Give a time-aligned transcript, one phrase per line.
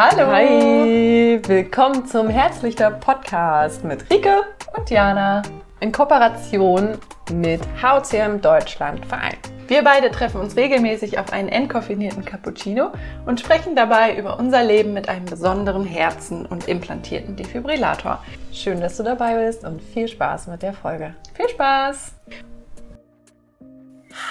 [0.00, 0.30] Hallo.
[0.30, 4.44] Hi, willkommen zum Herzlichter Podcast mit Rike
[4.76, 5.42] und Jana
[5.80, 6.98] in Kooperation
[7.32, 9.36] mit HCM Deutschland Verein.
[9.66, 12.92] Wir beide treffen uns regelmäßig auf einen entkoffinierten Cappuccino
[13.26, 18.22] und sprechen dabei über unser Leben mit einem besonderen Herzen und implantierten Defibrillator.
[18.52, 21.16] Schön, dass du dabei bist und viel Spaß mit der Folge.
[21.34, 22.12] Viel Spaß!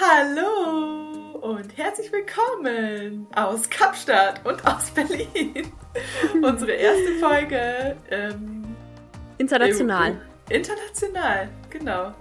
[0.00, 5.72] Hallo und herzlich willkommen aus Kapstadt und aus Berlin.
[6.42, 7.96] Unsere erste Folge.
[8.10, 8.76] Ähm,
[9.38, 10.20] international.
[10.50, 12.12] International, genau.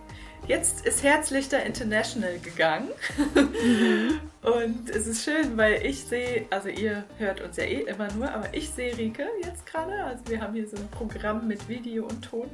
[0.48, 2.90] Jetzt ist Herzlichter International gegangen.
[3.36, 4.20] Mhm.
[4.44, 8.32] Und es ist schön, weil ich sehe, also ihr hört uns ja eh immer nur,
[8.32, 10.04] aber ich sehe Rike jetzt gerade.
[10.04, 12.50] Also wir haben hier so ein Programm mit Video und Ton.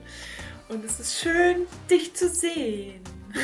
[0.69, 3.01] Und es ist schön, dich zu sehen.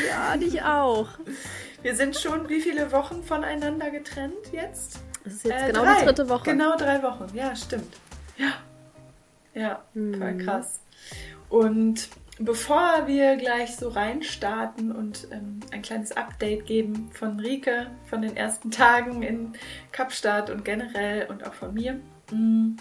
[0.08, 1.10] Ja, dich auch.
[1.82, 5.00] Wir sind schon wie viele Wochen voneinander getrennt jetzt?
[5.24, 6.00] Das ist jetzt äh, genau drei.
[6.00, 6.44] die dritte Woche.
[6.52, 7.96] Genau drei Wochen, ja, stimmt.
[8.38, 8.54] Ja.
[9.54, 10.46] Ja, voll mhm.
[10.46, 10.80] krass.
[11.50, 12.10] Und
[12.42, 18.38] Bevor wir gleich so reinstarten und ähm, ein kleines Update geben von Rike, von den
[18.38, 19.54] ersten Tagen in
[19.92, 22.00] Kapstadt und generell und auch von mir,
[22.32, 22.78] mh, mm,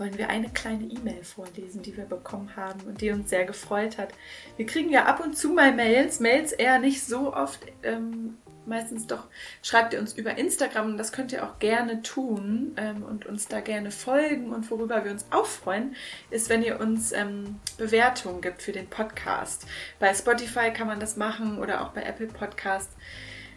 [0.00, 3.98] wollen wir eine kleine E-Mail vorlesen, die wir bekommen haben und die uns sehr gefreut
[3.98, 4.08] hat.
[4.56, 9.06] Wir kriegen ja ab und zu mal Mails, Mails eher nicht so oft ähm, meistens
[9.06, 9.24] doch,
[9.62, 13.48] schreibt ihr uns über Instagram und das könnt ihr auch gerne tun ähm, und uns
[13.48, 14.52] da gerne folgen.
[14.52, 15.94] Und worüber wir uns auch freuen,
[16.30, 19.66] ist, wenn ihr uns ähm, Bewertungen gibt für den Podcast.
[19.98, 22.90] Bei Spotify kann man das machen oder auch bei Apple Podcast.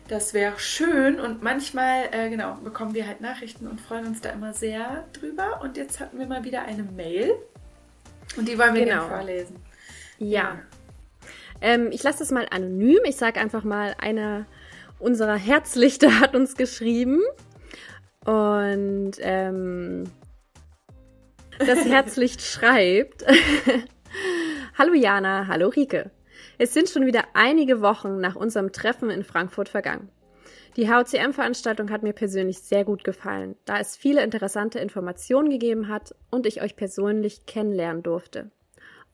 [0.07, 4.29] Das wäre schön und manchmal, äh, genau, bekommen wir halt Nachrichten und freuen uns da
[4.29, 5.61] immer sehr drüber.
[5.61, 7.33] Und jetzt hatten wir mal wieder eine Mail
[8.35, 9.07] und die wollen wir genau.
[9.07, 9.55] vorlesen.
[10.19, 10.27] Ja.
[10.27, 10.59] ja.
[11.61, 12.99] Ähm, ich lasse das mal anonym.
[13.05, 14.45] Ich sage einfach mal einer
[14.99, 17.21] unserer Herzlichter hat uns geschrieben.
[18.25, 20.05] Und ähm,
[21.59, 23.23] das Herzlicht schreibt.
[24.77, 26.11] hallo Jana, hallo Rike.
[26.63, 30.07] Es sind schon wieder einige Wochen nach unserem Treffen in Frankfurt vergangen.
[30.77, 36.15] Die HCM-Veranstaltung hat mir persönlich sehr gut gefallen, da es viele interessante Informationen gegeben hat
[36.31, 38.49] und ich euch persönlich kennenlernen durfte.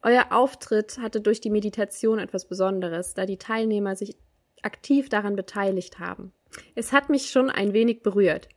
[0.03, 4.15] Euer Auftritt hatte durch die Meditation etwas Besonderes, da die Teilnehmer sich
[4.61, 6.31] aktiv daran beteiligt haben.
[6.75, 8.47] Es hat mich schon ein wenig berührt.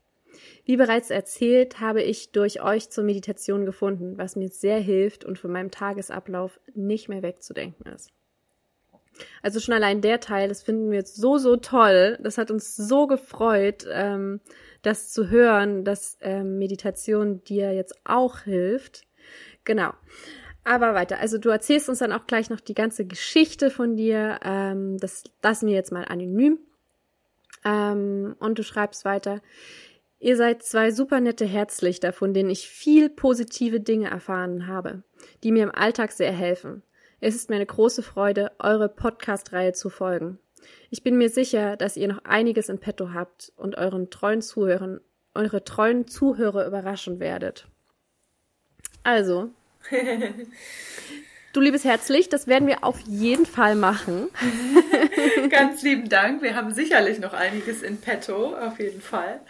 [0.66, 5.38] Wie bereits erzählt, habe ich durch euch zur Meditation gefunden, was mir sehr hilft und
[5.38, 8.12] von meinem Tagesablauf nicht mehr wegzudenken ist.
[9.42, 12.18] Also schon allein der Teil, das finden wir jetzt so, so toll.
[12.22, 14.40] Das hat uns so gefreut, ähm,
[14.82, 19.04] das zu hören, dass ähm, Meditation dir jetzt auch hilft.
[19.64, 19.92] Genau.
[20.64, 21.18] Aber weiter.
[21.18, 24.38] Also du erzählst uns dann auch gleich noch die ganze Geschichte von dir.
[24.44, 26.58] Ähm, das lassen wir jetzt mal anonym.
[27.64, 29.40] Ähm, und du schreibst weiter.
[30.22, 35.02] Ihr seid zwei super nette Herzlichter, von denen ich viel positive Dinge erfahren habe,
[35.42, 36.84] die mir im Alltag sehr helfen.
[37.24, 40.40] Es ist mir eine große Freude, eure Podcast-Reihe zu folgen.
[40.90, 45.00] Ich bin mir sicher, dass ihr noch einiges in petto habt und euren treuen Zuhörern,
[45.32, 47.68] eure treuen Zuhörer überraschen werdet.
[49.04, 49.50] Also,
[51.52, 54.28] Du liebes Herzlich, das werden wir auf jeden Fall machen.
[55.48, 56.42] Ganz lieben Dank.
[56.42, 59.40] Wir haben sicherlich noch einiges in petto, auf jeden Fall.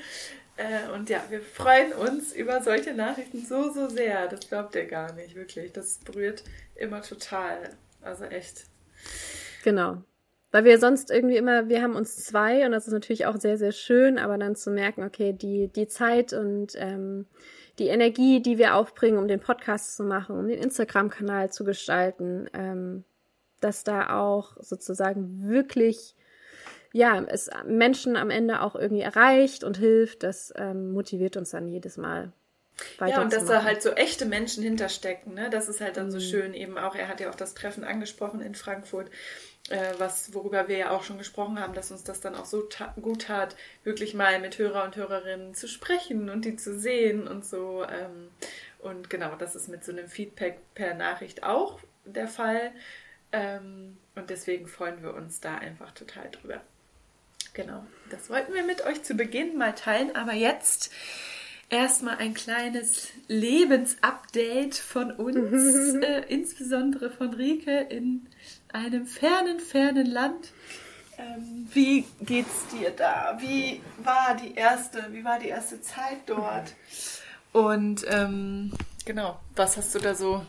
[0.56, 4.28] Äh, und ja, wir freuen uns über solche Nachrichten so, so sehr.
[4.28, 5.72] Das glaubt ihr gar nicht, wirklich.
[5.72, 7.70] Das berührt immer total.
[8.00, 8.64] Also echt.
[9.64, 10.02] Genau.
[10.50, 13.56] Weil wir sonst irgendwie immer, wir haben uns zwei und das ist natürlich auch sehr,
[13.56, 17.26] sehr schön, aber dann zu merken, okay, die, die Zeit und ähm,
[17.78, 22.50] die Energie, die wir aufbringen, um den Podcast zu machen, um den Instagram-Kanal zu gestalten,
[22.52, 23.04] ähm,
[23.60, 26.14] dass da auch sozusagen wirklich
[26.92, 31.68] ja, es Menschen am Ende auch irgendwie erreicht und hilft, das ähm, motiviert uns dann
[31.68, 32.32] jedes Mal.
[33.06, 35.50] Ja, und dass da halt so echte Menschen hinterstecken, ne?
[35.50, 36.22] Das ist halt dann so mhm.
[36.22, 36.94] schön eben auch.
[36.94, 39.10] Er hat ja auch das Treffen angesprochen in Frankfurt
[39.70, 42.68] äh, was, worüber wir ja auch schon gesprochen haben, dass uns das dann auch so
[43.00, 47.44] gut tat, wirklich mal mit Hörer und Hörerinnen zu sprechen und die zu sehen und
[47.44, 47.84] so.
[47.84, 48.30] Ähm,
[48.80, 52.72] und genau, das ist mit so einem Feedback per Nachricht auch der Fall.
[53.30, 56.60] Ähm, und deswegen freuen wir uns da einfach total drüber.
[57.54, 60.90] Genau, das wollten wir mit euch zu Beginn mal teilen, aber jetzt
[61.68, 68.26] erstmal ein kleines Lebensupdate von uns, äh, insbesondere von Rike in
[68.72, 70.52] einem fernen, fernen Land.
[71.18, 73.36] Ähm, wie geht's dir da?
[73.38, 76.74] Wie war die erste, wie war die erste Zeit dort?
[77.52, 78.72] Und ähm,
[79.04, 80.44] genau, was hast du da so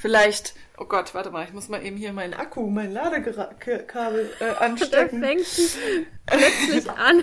[0.00, 4.44] Vielleicht, oh Gott, warte mal, ich muss mal eben hier meinen Akku, mein Ladekabel äh,
[4.58, 5.20] anstecken.
[5.20, 7.22] Da fängt sie plötzlich an.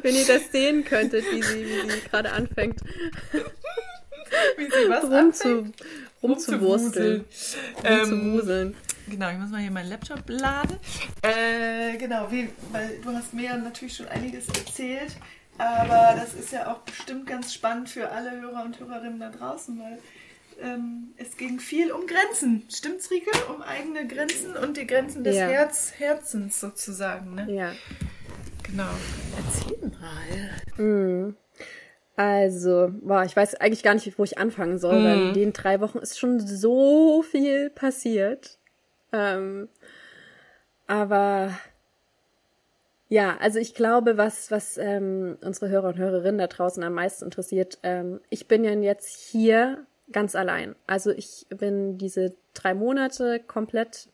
[0.00, 2.80] Wenn ihr das sehen könntet, wie sie, wie sie gerade anfängt.
[4.56, 5.72] wie sie was rum zu,
[6.22, 7.26] rumzuwursteln.
[7.76, 8.68] Rumzuwuseln.
[8.68, 10.78] Ähm, genau, ich muss mal hier meinen Laptop laden.
[11.20, 15.14] Äh, genau, wie, weil du hast mir natürlich schon einiges erzählt.
[15.58, 19.78] Aber das ist ja auch bestimmt ganz spannend für alle Hörer und Hörerinnen da draußen,
[19.78, 19.98] weil
[20.60, 22.64] ähm, es ging viel um Grenzen.
[22.68, 23.30] Stimmt's, Rieke?
[23.54, 25.46] Um eigene Grenzen und die Grenzen des ja.
[25.46, 27.34] Herz, Herzens sozusagen.
[27.34, 27.52] Ne?
[27.52, 27.72] Ja.
[28.64, 28.90] Genau.
[29.36, 30.84] Erzähl mal.
[30.84, 31.36] Mhm.
[32.16, 35.04] Also, boah, ich weiß eigentlich gar nicht, wo ich anfangen soll, mhm.
[35.04, 38.58] weil in den drei Wochen ist schon so viel passiert.
[39.12, 39.68] Ähm,
[40.86, 41.52] aber
[43.08, 47.24] ja, also ich glaube, was, was ähm, unsere Hörer und Hörerinnen da draußen am meisten
[47.24, 50.74] interessiert, ähm, ich bin ja jetzt hier ganz allein.
[50.86, 54.08] Also ich bin diese drei Monate komplett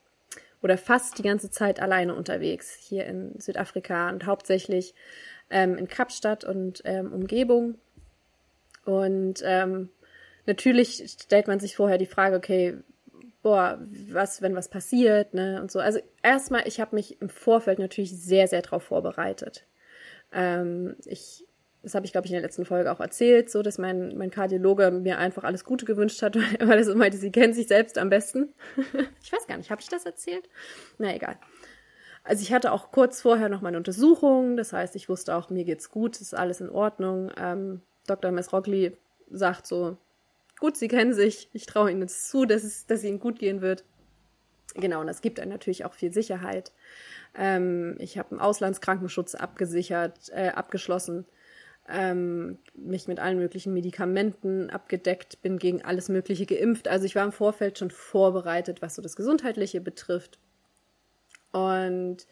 [0.62, 4.94] oder fast die ganze Zeit alleine unterwegs hier in Südafrika und hauptsächlich
[5.50, 7.76] ähm, in Kapstadt und ähm, Umgebung.
[8.84, 9.90] Und ähm,
[10.46, 12.78] natürlich stellt man sich vorher die Frage, okay,
[13.42, 13.78] boah,
[14.10, 15.60] was, wenn was passiert, ne?
[15.60, 15.78] Und so.
[15.78, 19.66] Also erstmal, ich habe mich im Vorfeld natürlich sehr, sehr darauf vorbereitet.
[20.32, 21.46] Ähm, ich
[21.84, 24.30] das habe ich, glaube ich, in der letzten Folge auch erzählt, so dass mein, mein
[24.30, 27.98] Kardiologe mir einfach alles Gute gewünscht hat, weil er so meinte, sie kennen sich selbst
[27.98, 28.54] am besten.
[29.22, 30.48] ich weiß gar nicht, habe ich das erzählt?
[30.98, 31.36] Na egal.
[32.24, 35.64] Also ich hatte auch kurz vorher noch meine Untersuchung, das heißt, ich wusste auch, mir
[35.64, 37.30] geht's gut, ist alles in Ordnung.
[37.36, 38.30] Ähm, Dr.
[38.30, 38.96] Mesrogli
[39.30, 39.98] sagt so,
[40.58, 43.60] gut, Sie kennen sich, ich traue Ihnen jetzt zu, dass es, dass Ihnen gut gehen
[43.60, 43.84] wird.
[44.74, 46.72] Genau, und das gibt einem natürlich auch viel Sicherheit.
[47.34, 51.26] Ähm, ich habe einen Auslandskrankenschutz abgesichert, äh, abgeschlossen
[51.88, 56.88] ähm, mich mit allen möglichen Medikamenten abgedeckt, bin gegen alles Mögliche geimpft.
[56.88, 60.38] Also ich war im Vorfeld schon vorbereitet, was so das Gesundheitliche betrifft.
[61.52, 62.26] Und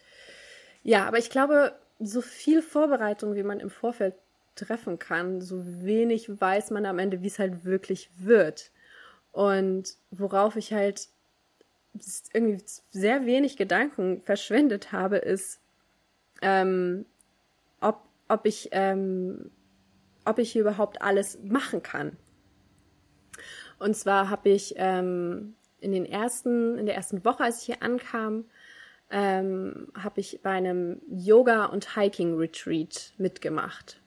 [0.82, 4.14] ja, aber ich glaube, so viel Vorbereitung, wie man im Vorfeld
[4.54, 8.70] treffen kann, so wenig weiß man am Ende, wie es halt wirklich wird.
[9.32, 11.08] Und worauf ich halt
[12.32, 15.60] irgendwie sehr wenig Gedanken verschwendet habe, ist,
[16.40, 17.06] ähm,
[18.32, 19.50] ob ich, ähm,
[20.24, 22.16] ob ich hier überhaupt alles machen kann.
[23.78, 27.82] Und zwar habe ich ähm, in den ersten, in der ersten Woche, als ich hier
[27.82, 28.44] ankam,
[29.10, 34.00] ähm, habe ich bei einem Yoga- und Hiking-Retreat mitgemacht.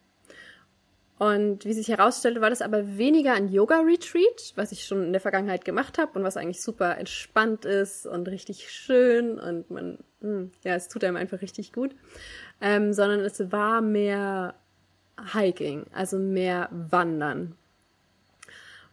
[1.18, 5.22] Und wie sich herausstellte, war das aber weniger ein Yoga-Retreat, was ich schon in der
[5.22, 10.27] Vergangenheit gemacht habe und was eigentlich super entspannt ist und richtig schön und man, mh,
[10.27, 11.95] hm, ja, es tut einem einfach richtig gut,
[12.62, 14.56] ähm, sondern es war mehr
[15.34, 17.56] Hiking, also mehr Wandern.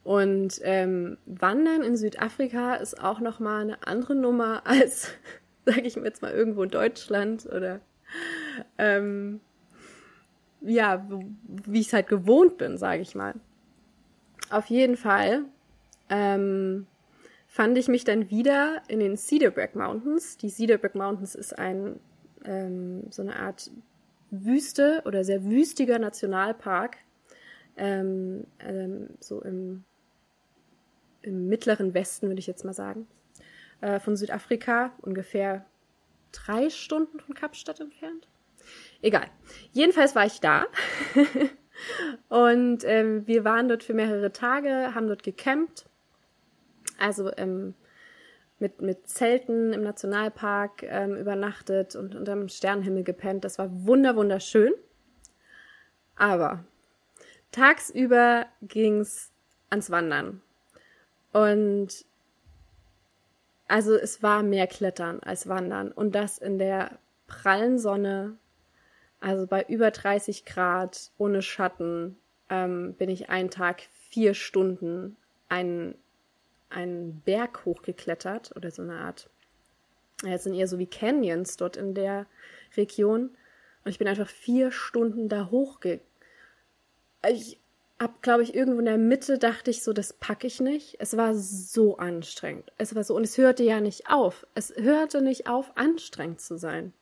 [0.04, 5.12] Und ähm, Wandern in Südafrika ist auch noch mal eine andere Nummer als,
[5.64, 7.80] sage ich mir jetzt mal irgendwo in Deutschland oder
[8.78, 9.40] ähm,
[10.60, 11.08] ja,
[11.48, 13.34] wie ich es halt gewohnt bin, sage ich mal.
[14.50, 15.44] Auf jeden Fall
[16.08, 16.86] ähm,
[17.48, 20.36] fand ich mich dann wieder in den Cedarburg Mountains.
[20.36, 21.98] Die Cedarburg Mountains ist ein
[22.44, 23.70] ähm, so eine Art
[24.30, 26.96] Wüste oder sehr wüstiger Nationalpark,
[27.76, 29.84] ähm, ähm, so im,
[31.22, 33.06] im mittleren Westen würde ich jetzt mal sagen,
[33.80, 35.66] äh, von Südafrika, ungefähr
[36.32, 38.26] drei Stunden von Kapstadt entfernt.
[39.02, 39.26] Egal.
[39.72, 40.66] Jedenfalls war ich da.
[42.28, 45.86] und ähm, wir waren dort für mehrere Tage, haben dort gecampt.
[46.98, 47.74] Also ähm,
[48.62, 53.44] mit, mit Zelten im Nationalpark ähm, übernachtet und unterm Sternenhimmel gepennt.
[53.44, 54.72] Das war wunder wunderschön.
[56.16, 56.64] Aber
[57.50, 59.32] tagsüber ging's
[59.68, 60.40] ans Wandern.
[61.32, 62.06] Und
[63.68, 65.92] also es war mehr Klettern als Wandern.
[65.92, 68.38] Und das in der prallen Sonne
[69.22, 72.18] also bei über 30 Grad ohne Schatten
[72.50, 75.16] ähm, bin ich einen Tag vier Stunden
[75.48, 75.94] einen,
[76.72, 79.30] einen Berg hochgeklettert oder so eine Art.
[80.22, 82.26] Ja, es sind eher so wie Canyons dort in der
[82.76, 83.30] Region.
[83.84, 86.00] Und ich bin einfach vier Stunden da hochge.
[87.28, 87.58] Ich
[87.98, 90.96] hab, glaube ich, irgendwo in der Mitte dachte ich so, das packe ich nicht.
[90.98, 92.72] Es war so anstrengend.
[92.78, 94.46] Es war so, und es hörte ja nicht auf.
[94.54, 96.92] Es hörte nicht auf, anstrengend zu sein.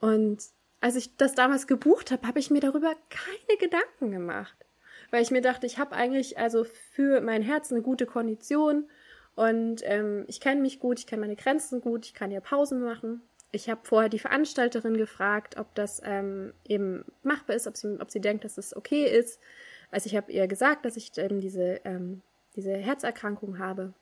[0.00, 0.44] Und
[0.80, 4.65] als ich das damals gebucht habe, habe ich mir darüber keine Gedanken gemacht.
[5.10, 8.88] Weil ich mir dachte, ich habe eigentlich also für mein Herz eine gute Kondition
[9.34, 12.82] und ähm, ich kenne mich gut, ich kenne meine Grenzen gut, ich kann ja Pausen
[12.82, 13.22] machen.
[13.52, 18.10] Ich habe vorher die Veranstalterin gefragt, ob das ähm, eben machbar ist, ob sie, ob
[18.10, 19.40] sie denkt, dass das okay ist.
[19.90, 22.22] Also ich habe ihr gesagt, dass ich ähm, diese ähm,
[22.56, 23.92] diese Herzerkrankung habe.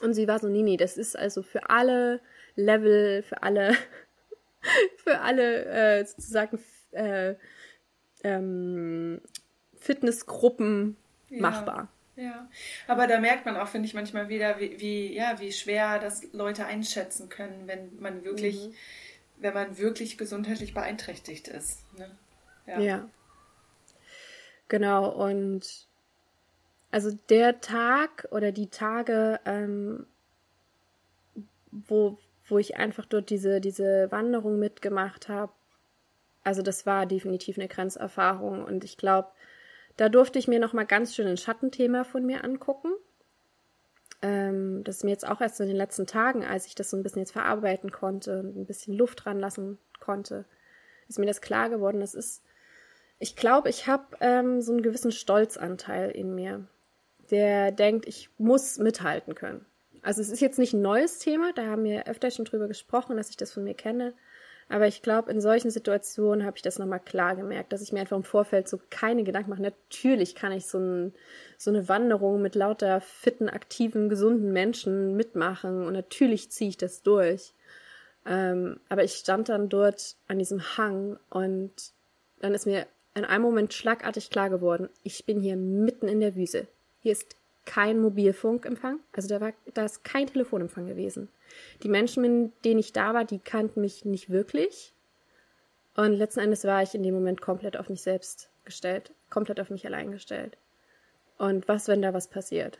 [0.00, 2.20] Und sie war so, nee, nee, das ist also für alle
[2.54, 3.74] Level, für alle,
[4.96, 6.58] für alle äh, sozusagen
[6.92, 7.34] äh,
[8.22, 9.20] ähm,
[9.80, 10.96] Fitnessgruppen
[11.30, 11.40] ja.
[11.40, 11.88] machbar.
[12.16, 12.48] Ja,
[12.86, 16.22] aber da merkt man auch, finde ich, manchmal wieder, wie, wie, ja, wie schwer das
[16.32, 18.74] Leute einschätzen können, wenn man wirklich, mhm.
[19.38, 21.82] wenn man wirklich gesundheitlich beeinträchtigt ist.
[21.96, 22.10] Ne?
[22.66, 22.80] Ja.
[22.80, 23.08] ja.
[24.68, 25.86] Genau, und
[26.90, 30.06] also der Tag oder die Tage, ähm,
[31.70, 32.18] wo,
[32.48, 35.52] wo ich einfach dort diese, diese Wanderung mitgemacht habe,
[36.44, 39.28] also das war definitiv eine Grenzerfahrung und ich glaube,
[40.00, 42.90] da durfte ich mir noch mal ganz schön ein Schattenthema von mir angucken.
[44.22, 46.96] Ähm, das ist mir jetzt auch erst in den letzten Tagen, als ich das so
[46.96, 50.46] ein bisschen jetzt verarbeiten konnte und ein bisschen Luft dran lassen konnte,
[51.06, 52.00] ist mir das klar geworden.
[52.00, 52.42] Das ist,
[53.18, 56.66] ich glaube, ich habe ähm, so einen gewissen Stolzanteil in mir,
[57.30, 59.66] der denkt, ich muss mithalten können.
[60.00, 63.18] Also es ist jetzt nicht ein neues Thema, da haben wir öfter schon drüber gesprochen,
[63.18, 64.14] dass ich das von mir kenne.
[64.70, 68.00] Aber ich glaube, in solchen Situationen habe ich das nochmal klar gemerkt, dass ich mir
[68.00, 69.62] einfach im Vorfeld so keine Gedanken mache.
[69.62, 71.12] Natürlich kann ich so, ein,
[71.58, 77.02] so eine Wanderung mit lauter fitten, aktiven, gesunden Menschen mitmachen und natürlich ziehe ich das
[77.02, 77.52] durch.
[78.24, 81.72] Ähm, aber ich stand dann dort an diesem Hang und
[82.38, 86.36] dann ist mir in einem Moment schlagartig klar geworden, ich bin hier mitten in der
[86.36, 86.68] Wüste.
[87.00, 87.34] Hier ist
[87.66, 91.28] kein Mobilfunkempfang, also da war, da ist kein Telefonempfang gewesen.
[91.82, 94.94] Die Menschen, mit denen ich da war, die kannten mich nicht wirklich.
[95.96, 99.70] Und letzten Endes war ich in dem Moment komplett auf mich selbst gestellt, komplett auf
[99.70, 100.56] mich allein gestellt.
[101.38, 102.78] Und was, wenn da was passiert?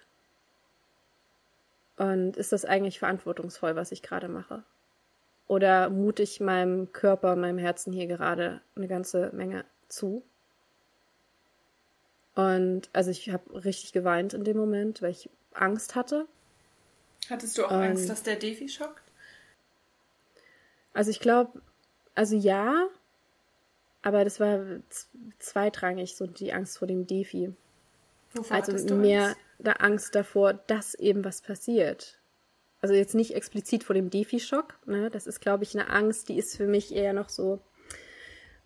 [1.96, 4.62] Und ist das eigentlich verantwortungsvoll, was ich gerade mache?
[5.48, 10.22] Oder mute ich meinem Körper, meinem Herzen hier gerade eine ganze Menge zu?
[12.34, 16.26] Und also ich habe richtig geweint in dem Moment, weil ich Angst hatte.
[17.28, 19.02] Hattest du auch Und, Angst, dass der Defi schockt?
[20.92, 21.60] Also ich glaube,
[22.14, 22.88] also ja,
[24.02, 24.60] aber das war
[25.38, 27.52] zweitrangig, so die Angst vor dem Defi.
[28.32, 29.40] Wovor also mehr Angst?
[29.58, 32.18] der Angst davor, dass eben was passiert.
[32.80, 35.10] Also jetzt nicht explizit vor dem Defi-Schock, ne?
[35.10, 37.60] Das ist, glaube ich, eine Angst, die ist für mich eher noch so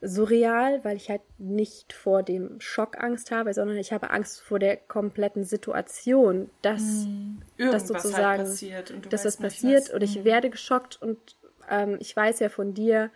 [0.06, 4.58] surreal, weil ich halt nicht vor dem Schock Angst habe, sondern ich habe Angst vor
[4.58, 9.90] der kompletten Situation, dass mm, das halt sozusagen, halt passiert dass das passiert was.
[9.90, 10.24] und ich mm.
[10.24, 11.18] werde geschockt und
[11.70, 13.10] ähm, ich weiß ja von dir,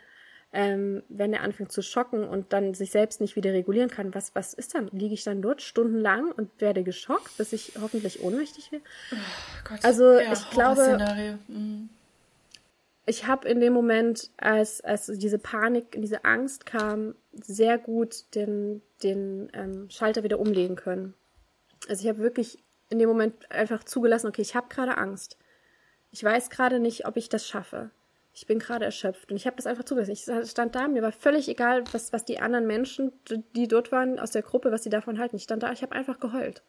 [0.52, 4.34] ähm, wenn er anfängt zu schocken und dann sich selbst nicht wieder regulieren kann, was,
[4.34, 4.88] was ist dann?
[4.92, 8.84] Liege ich dann dort stundenlang und werde geschockt, bis ich hoffentlich ohnmächtig werde?
[9.12, 11.90] Oh also ja, ich glaube, mm
[13.08, 18.82] ich habe in dem Moment, als, als diese Panik, diese Angst kam, sehr gut den,
[19.02, 21.14] den ähm, Schalter wieder umlegen können.
[21.88, 25.38] Also ich habe wirklich in dem Moment einfach zugelassen, okay, ich habe gerade Angst.
[26.10, 27.90] Ich weiß gerade nicht, ob ich das schaffe.
[28.34, 30.12] Ich bin gerade erschöpft und ich habe das einfach zugelassen.
[30.12, 33.12] Ich stand da, mir war völlig egal, was, was die anderen Menschen,
[33.56, 35.36] die dort waren aus der Gruppe, was sie davon halten.
[35.36, 36.62] Ich stand da, ich habe einfach geheult.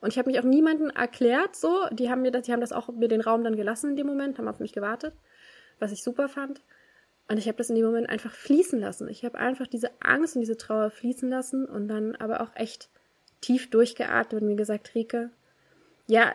[0.00, 1.86] Und ich habe mich auch niemandem erklärt, so.
[1.90, 4.06] Die haben mir das, die haben das auch mir den Raum dann gelassen in dem
[4.06, 5.14] Moment, haben auf mich gewartet
[5.84, 6.62] was ich super fand.
[7.28, 9.08] Und ich habe das in dem Moment einfach fließen lassen.
[9.08, 12.88] Ich habe einfach diese Angst und diese Trauer fließen lassen und dann aber auch echt
[13.40, 15.30] tief durchgeatmet und mir gesagt, Rike,
[16.06, 16.34] ja,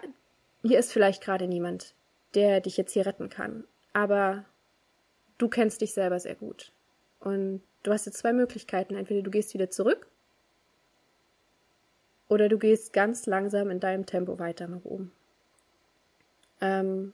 [0.64, 1.94] hier ist vielleicht gerade niemand,
[2.36, 3.66] der dich jetzt hier retten kann.
[3.94, 4.46] Aber
[5.38, 6.72] du kennst dich selber sehr gut.
[7.20, 8.96] Und du hast jetzt zwei Möglichkeiten.
[8.96, 10.08] Entweder du gehst wieder zurück
[12.28, 15.12] oder du gehst ganz langsam in deinem Tempo weiter nach oben.
[16.62, 17.14] Ähm,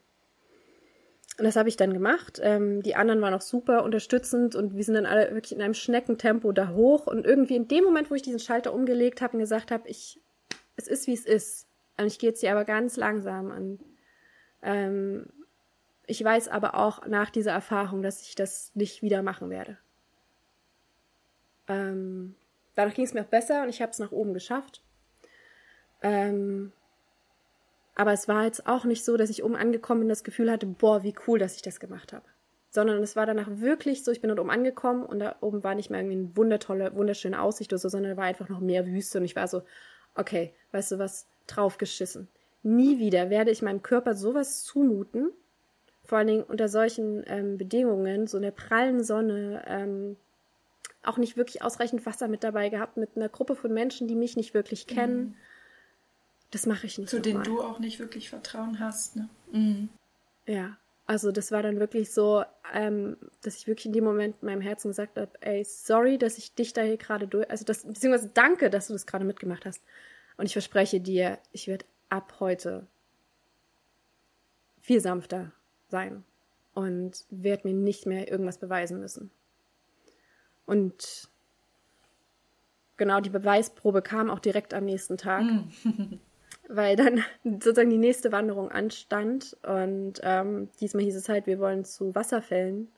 [1.37, 2.39] und das habe ich dann gemacht.
[2.41, 5.73] Ähm, die anderen waren auch super unterstützend und wir sind dann alle wirklich in einem
[5.73, 7.07] Schneckentempo da hoch.
[7.07, 10.21] Und irgendwie in dem Moment, wo ich diesen Schalter umgelegt habe und gesagt habe, ich,
[10.77, 11.67] es ist wie es ist.
[11.97, 13.79] Und ich gehe jetzt hier aber ganz langsam an.
[14.61, 15.25] Ähm,
[16.07, 19.77] ich weiß aber auch nach dieser Erfahrung, dass ich das nicht wieder machen werde.
[21.67, 22.35] Ähm,
[22.75, 24.81] dadurch ging es mir auch besser und ich habe es nach oben geschafft.
[26.01, 26.71] Ähm,
[27.95, 30.65] aber es war jetzt auch nicht so, dass ich oben angekommen bin, das Gefühl hatte,
[30.65, 32.25] boah, wie cool, dass ich das gemacht habe.
[32.69, 35.75] Sondern es war danach wirklich so, ich bin dort oben angekommen und da oben war
[35.75, 38.85] nicht mehr irgendwie eine wundertolle, wunderschöne Aussicht oder so, sondern da war einfach noch mehr
[38.85, 39.63] Wüste und ich war so,
[40.13, 42.27] okay, weißt du was, draufgeschissen.
[42.63, 45.31] Nie wieder werde ich meinem Körper sowas zumuten,
[46.03, 50.17] vor allen Dingen unter solchen ähm, Bedingungen, so in der prallen Sonne, ähm,
[51.01, 54.35] auch nicht wirklich ausreichend Wasser mit dabei gehabt, mit einer Gruppe von Menschen, die mich
[54.35, 55.17] nicht wirklich kennen.
[55.17, 55.35] Mhm
[56.51, 57.09] das mache ich nicht.
[57.09, 59.29] Zu denen du auch nicht wirklich Vertrauen hast, ne?
[59.51, 59.89] Mhm.
[60.45, 60.77] Ja.
[61.07, 64.87] Also das war dann wirklich so, ähm, dass ich wirklich in dem Moment meinem Herzen
[64.87, 68.71] gesagt habe, ey, sorry, dass ich dich da hier gerade durch, also das, beziehungsweise danke,
[68.71, 69.83] dass du das gerade mitgemacht hast.
[70.37, 72.87] Und ich verspreche dir, ich werde ab heute
[74.81, 75.51] viel sanfter
[75.89, 76.23] sein
[76.73, 79.29] und werde mir nicht mehr irgendwas beweisen müssen.
[80.65, 81.29] Und
[82.97, 85.69] genau die Beweisprobe kam auch direkt am nächsten Tag, mm.
[86.69, 91.85] weil dann sozusagen die nächste Wanderung anstand und ähm, diesmal hieß es halt, wir wollen
[91.85, 92.91] zu Wasserfällen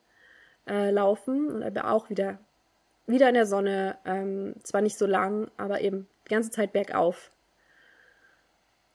[0.68, 2.38] äh, laufen und aber auch wieder
[3.08, 7.32] wieder in der Sonne, ähm, zwar nicht so lang, aber eben die ganze Zeit bergauf.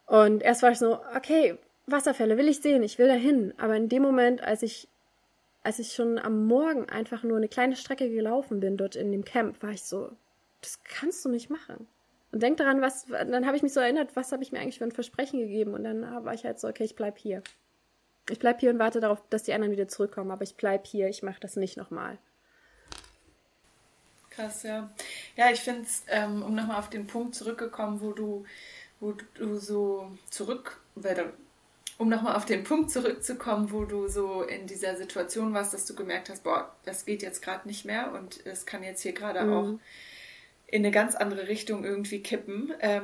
[0.06, 3.54] Und erst war ich so, okay, Wasserfälle will ich sehen, ich will dahin.
[3.58, 4.88] Aber in dem Moment, als ich,
[5.64, 9.26] als ich schon am Morgen einfach nur eine kleine Strecke gelaufen bin dort in dem
[9.26, 10.12] Camp, war ich so,
[10.62, 11.88] das kannst du nicht machen.
[12.34, 14.80] Und denk daran, was, dann habe ich mich so erinnert, was habe ich mir eigentlich
[14.80, 15.76] für ein Versprechen gegeben?
[15.76, 17.44] Und dann war ich halt so, okay, ich bleib hier.
[18.28, 21.08] Ich bleib hier und warte darauf, dass die anderen wieder zurückkommen, aber ich bleib hier,
[21.10, 22.18] ich mache das nicht nochmal.
[24.32, 24.90] Krass, ja.
[25.36, 28.46] Ja, ich finde es, ähm, um nochmal auf den Punkt zurückgekommen, wo du,
[29.00, 30.82] wo du so zurück,
[32.00, 35.94] um nochmal auf den Punkt zurückzukommen, wo du so in dieser Situation warst, dass du
[35.94, 39.44] gemerkt hast, boah, das geht jetzt gerade nicht mehr und es kann jetzt hier gerade
[39.44, 39.54] mhm.
[39.54, 39.80] auch
[40.74, 42.74] in eine ganz andere Richtung irgendwie kippen.
[42.80, 43.04] Ähm,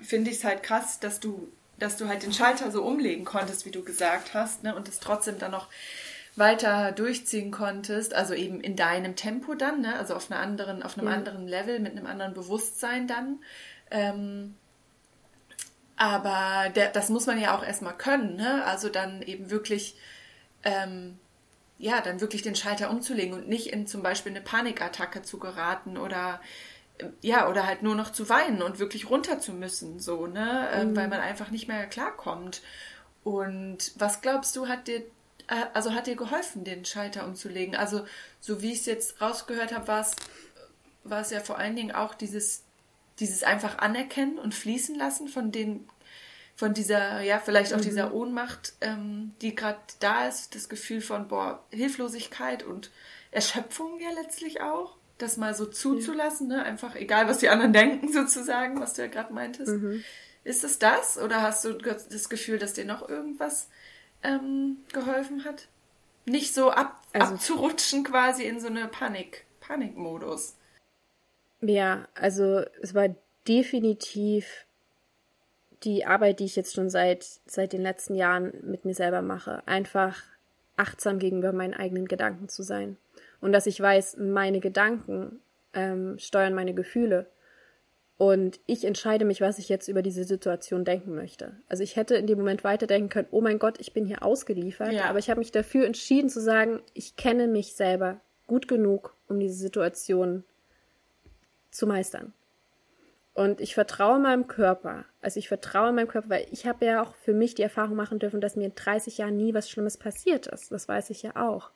[0.00, 3.66] finde ich es halt krass, dass du, dass du halt den Schalter so umlegen konntest,
[3.66, 5.68] wie du gesagt hast, ne, und es trotzdem dann noch
[6.34, 9.98] weiter durchziehen konntest, also eben in deinem Tempo dann, ne?
[9.98, 11.14] also auf einer anderen, auf einem ja.
[11.14, 13.40] anderen Level, mit einem anderen Bewusstsein dann.
[13.90, 14.54] Ähm,
[15.96, 18.64] aber der, das muss man ja auch erstmal können, ne?
[18.64, 19.96] Also dann eben wirklich,
[20.62, 21.18] ähm,
[21.78, 25.98] ja, dann wirklich den Schalter umzulegen und nicht in zum Beispiel eine Panikattacke zu geraten
[25.98, 26.40] oder
[27.20, 30.70] ja, oder halt nur noch zu weinen und wirklich runter zu müssen, so, ne?
[30.72, 30.96] Ähm, mhm.
[30.96, 32.62] weil man einfach nicht mehr klarkommt.
[33.22, 35.02] Und was glaubst du, hat dir
[35.48, 37.74] äh, also hat dir geholfen, den Schalter umzulegen?
[37.76, 38.06] Also,
[38.40, 40.12] so wie ich es jetzt rausgehört habe, war es,
[41.04, 42.62] war es ja vor allen Dingen auch dieses,
[43.18, 45.88] dieses einfach anerkennen und fließen lassen von den,
[46.56, 47.82] von dieser, ja, vielleicht auch mhm.
[47.82, 52.90] dieser Ohnmacht, ähm, die gerade da ist, das Gefühl von, boah, Hilflosigkeit und
[53.30, 56.62] Erschöpfung ja letztlich auch, das mal so zuzulassen, ne?
[56.62, 59.72] einfach egal, was die anderen denken, sozusagen, was du ja gerade meintest.
[59.72, 60.02] Mhm.
[60.44, 63.68] Ist es das oder hast du das Gefühl, dass dir noch irgendwas
[64.22, 65.68] ähm, geholfen hat.
[66.24, 70.54] Nicht so ab, also, abzurutschen quasi in so eine Panik, Panikmodus.
[71.60, 73.08] Ja, also es war
[73.46, 74.66] definitiv
[75.82, 79.62] die Arbeit, die ich jetzt schon seit, seit den letzten Jahren mit mir selber mache.
[79.66, 80.22] Einfach
[80.76, 82.96] achtsam gegenüber meinen eigenen Gedanken zu sein.
[83.40, 85.40] Und dass ich weiß, meine Gedanken
[85.72, 87.26] ähm, steuern meine Gefühle.
[88.18, 91.54] Und ich entscheide mich, was ich jetzt über diese Situation denken möchte.
[91.68, 94.92] Also ich hätte in dem Moment weiterdenken können, oh mein Gott, ich bin hier ausgeliefert.
[94.92, 95.04] Ja.
[95.04, 99.38] Aber ich habe mich dafür entschieden zu sagen, ich kenne mich selber gut genug, um
[99.38, 100.44] diese Situation
[101.70, 102.32] zu meistern.
[103.36, 105.04] Und ich vertraue meinem Körper.
[105.20, 108.18] Also ich vertraue meinem Körper, weil ich habe ja auch für mich die Erfahrung machen
[108.18, 110.72] dürfen, dass mir in 30 Jahren nie was Schlimmes passiert ist.
[110.72, 111.70] Das weiß ich ja auch.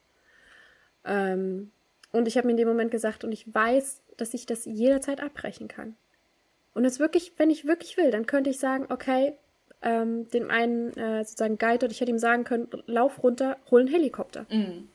[1.04, 1.70] Ähm,
[2.12, 5.22] und ich habe mir in dem Moment gesagt, und ich weiß, dass ich das jederzeit
[5.22, 5.96] abbrechen kann.
[6.72, 9.34] Und es wirklich, wenn ich wirklich will, dann könnte ich sagen, okay,
[9.82, 13.80] ähm, dem einen äh, sozusagen Guide und ich hätte ihm sagen können, lauf runter, hol
[13.80, 14.46] einen Helikopter.
[14.48, 14.88] Mhm.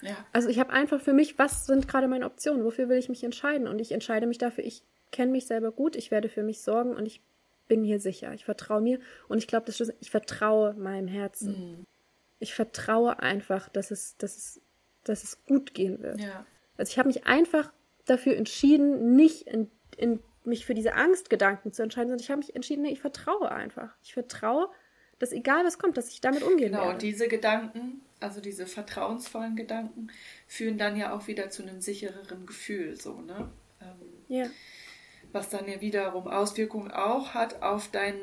[0.00, 0.16] Ja.
[0.32, 3.22] Also ich habe einfach für mich, was sind gerade meine Optionen, wofür will ich mich
[3.24, 3.68] entscheiden?
[3.68, 6.94] Und ich entscheide mich dafür, ich kenne mich selber gut, ich werde für mich sorgen
[6.94, 7.20] und ich
[7.68, 8.34] bin hier sicher.
[8.34, 11.78] Ich vertraue mir und ich glaube, das ich vertraue meinem Herzen.
[11.78, 11.86] Mhm.
[12.38, 14.60] Ich vertraue einfach, dass es, dass es,
[15.04, 16.20] dass es gut gehen wird.
[16.20, 16.44] Ja.
[16.76, 17.72] Also ich habe mich einfach
[18.06, 22.56] dafür entschieden, nicht in, in mich für diese Angstgedanken zu entscheiden, sondern ich habe mich
[22.56, 23.94] entschieden, nee, ich vertraue einfach.
[24.02, 24.68] Ich vertraue,
[25.18, 26.80] dass egal was kommt, dass ich damit umgehen genau.
[26.80, 30.08] Genau, und diese Gedanken, also diese vertrauensvollen Gedanken,
[30.46, 33.50] führen dann ja auch wieder zu einem sichereren Gefühl, so, ne?
[33.80, 33.96] Ähm,
[34.28, 34.46] ja.
[35.32, 38.20] Was dann ja wiederum Auswirkungen auch hat auf deinen,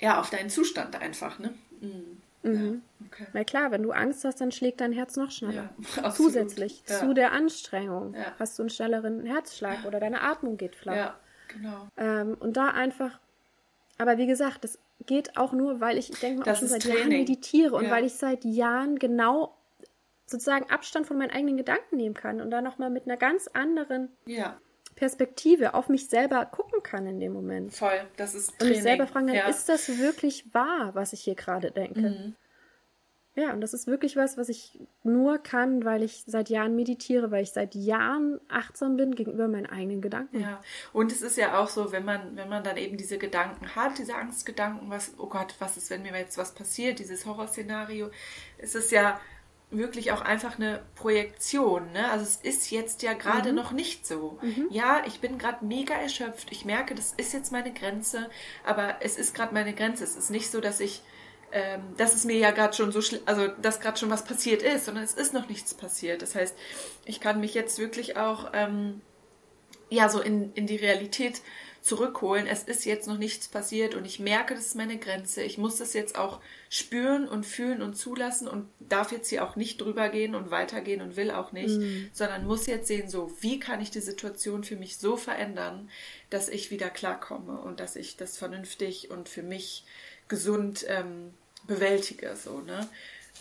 [0.00, 1.54] ja, auf deinen Zustand einfach, ne?
[1.80, 2.18] Mhm.
[2.42, 2.82] Mhm.
[3.00, 3.26] Ja, okay.
[3.32, 5.70] Weil klar, wenn du Angst hast, dann schlägt dein Herz noch schneller.
[5.96, 7.00] Ja, Zusätzlich ja.
[7.00, 11.14] zu der Anstrengung hast du einen schnelleren Herzschlag oder deine Atmung geht flach.
[11.48, 11.88] Genau.
[11.96, 13.18] Ähm, und da einfach,
[13.96, 16.82] aber wie gesagt, das geht auch nur, weil ich, ich denke mal, auch schon seit
[16.82, 16.98] Training.
[16.98, 19.54] Jahren meditiere und weil ich seit Jahren genau
[20.26, 24.10] sozusagen Abstand von meinen eigenen Gedanken nehmen kann und da nochmal mit einer ganz anderen
[24.26, 24.58] ja.
[24.98, 27.72] Perspektive auf mich selber gucken kann in dem Moment.
[27.72, 28.60] Voll, das ist Training.
[28.60, 29.48] Und mich selber fragen kann, ja.
[29.48, 32.00] ist das wirklich wahr, was ich hier gerade denke?
[32.00, 32.34] Mhm.
[33.36, 37.30] Ja, und das ist wirklich was, was ich nur kann, weil ich seit Jahren meditiere,
[37.30, 40.40] weil ich seit Jahren achtsam bin gegenüber meinen eigenen Gedanken.
[40.40, 40.60] Ja,
[40.92, 43.98] und es ist ja auch so, wenn man, wenn man dann eben diese Gedanken hat,
[43.98, 48.10] diese Angstgedanken, was, oh Gott, was ist, wenn mir jetzt was passiert, dieses Horrorszenario,
[48.58, 49.20] ist es ja
[49.70, 51.92] wirklich auch einfach eine Projektion.
[51.92, 52.10] Ne?
[52.10, 53.56] Also es ist jetzt ja gerade mhm.
[53.56, 54.38] noch nicht so.
[54.40, 54.68] Mhm.
[54.70, 56.48] Ja, ich bin gerade mega erschöpft.
[56.50, 58.30] Ich merke, das ist jetzt meine Grenze,
[58.64, 60.04] aber es ist gerade meine Grenze.
[60.04, 61.02] Es ist nicht so, dass ich,
[61.52, 64.86] ähm, dass es mir ja gerade schon so, also dass gerade schon was passiert ist,
[64.86, 66.22] sondern es ist noch nichts passiert.
[66.22, 66.56] Das heißt,
[67.04, 69.02] ich kann mich jetzt wirklich auch ähm,
[69.90, 71.42] ja so in, in die Realität
[71.80, 72.46] zurückholen.
[72.46, 75.42] Es ist jetzt noch nichts passiert und ich merke, das ist meine Grenze.
[75.42, 79.56] Ich muss das jetzt auch spüren und fühlen und zulassen und darf jetzt hier auch
[79.56, 82.10] nicht drüber gehen und weitergehen und will auch nicht, mhm.
[82.12, 85.88] sondern muss jetzt sehen, so wie kann ich die Situation für mich so verändern,
[86.30, 89.84] dass ich wieder klarkomme und dass ich das vernünftig und für mich
[90.28, 91.32] gesund ähm,
[91.66, 92.36] bewältige.
[92.36, 92.88] So, ne?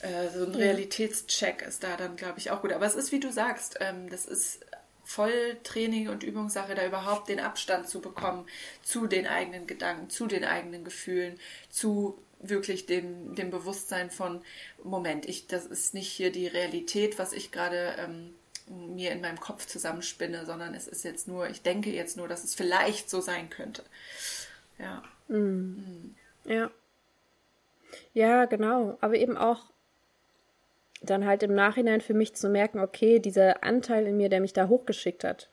[0.01, 2.71] Äh, so ein Realitätscheck ist da dann, glaube ich, auch gut.
[2.71, 4.59] Aber es ist, wie du sagst, ähm, das ist
[5.07, 8.45] voll Training und Übungssache, da überhaupt den Abstand zu bekommen
[8.83, 11.39] zu den eigenen Gedanken, zu den eigenen Gefühlen,
[11.69, 14.41] zu wirklich dem, dem Bewusstsein von,
[14.83, 18.35] Moment, ich, das ist nicht hier die Realität, was ich gerade ähm,
[18.67, 22.43] mir in meinem Kopf zusammenspinne, sondern es ist jetzt nur, ich denke jetzt nur, dass
[22.43, 23.83] es vielleicht so sein könnte.
[24.77, 25.01] Ja.
[25.29, 25.37] Mm.
[25.37, 26.15] Mm.
[26.43, 26.69] Ja.
[28.13, 28.97] Ja, genau.
[28.99, 29.63] Aber eben auch
[31.01, 34.53] dann halt im Nachhinein für mich zu merken, okay, dieser Anteil in mir, der mich
[34.53, 35.49] da hochgeschickt hat,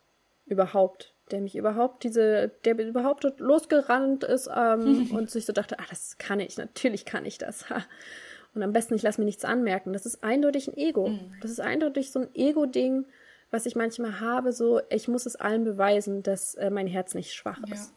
[0.46, 5.85] überhaupt, der mich überhaupt diese, der überhaupt losgerannt ist ähm, und sich so dachte, ah,
[5.90, 7.64] das kann ich, natürlich kann ich das.
[8.54, 9.92] und am besten, ich lasse mir nichts anmerken.
[9.92, 11.09] Das ist eindeutig ein Ego.
[11.09, 11.35] Mhm.
[11.42, 13.07] Das ist eindeutig so ein Ego-Ding,
[13.50, 17.33] was ich manchmal habe, so, ich muss es allen beweisen, dass äh, mein Herz nicht
[17.33, 17.74] schwach ja.
[17.74, 17.94] ist.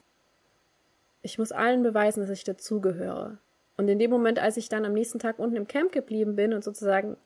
[1.24, 3.40] Ich muss allen beweisen, dass ich dazugehöre.
[3.76, 6.54] Und in dem Moment, als ich dann am nächsten Tag unten im Camp geblieben bin
[6.54, 7.18] und sozusagen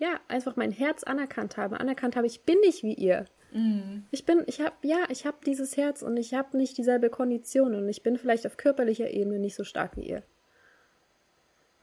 [0.00, 3.26] ja, einfach mein Herz anerkannt habe, anerkannt habe, ich bin nicht wie ihr.
[3.52, 4.04] Mhm.
[4.10, 7.74] Ich bin, ich habe, ja, ich habe dieses Herz und ich habe nicht dieselbe Kondition
[7.74, 10.22] und ich bin vielleicht auf körperlicher Ebene nicht so stark wie ihr.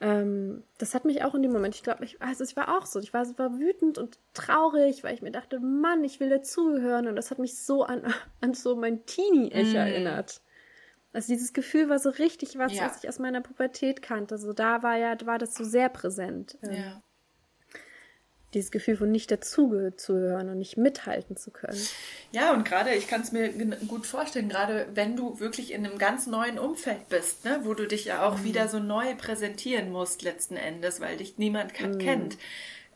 [0.01, 2.88] Ähm, das hat mich auch in dem Moment, ich glaube, ich, also ich war auch
[2.88, 7.08] so, ich war, war wütend und traurig, weil ich mir dachte, Mann, ich will dazugehören
[7.08, 8.01] und das hat mich so an,
[8.41, 9.75] an so mein Teenie-Ich mm.
[9.75, 10.41] erinnert.
[11.13, 12.86] Also dieses Gefühl war so richtig was, ja.
[12.86, 14.36] was ich aus meiner Pubertät kannte.
[14.36, 16.58] Also da war ja, war das so sehr präsent.
[16.63, 17.01] Ähm, ja
[18.58, 21.80] dieses Gefühl von nicht dazuzuhören und nicht mithalten zu können.
[22.32, 23.50] Ja, und gerade, ich kann es mir
[23.88, 27.88] gut vorstellen, gerade wenn du wirklich in einem ganz neuen Umfeld bist, ne, wo du
[27.88, 28.43] dich ja auch mhm.
[28.43, 31.98] wieder so neu präsentieren musst letzten Endes, weil dich niemand mhm.
[32.00, 32.38] kennt,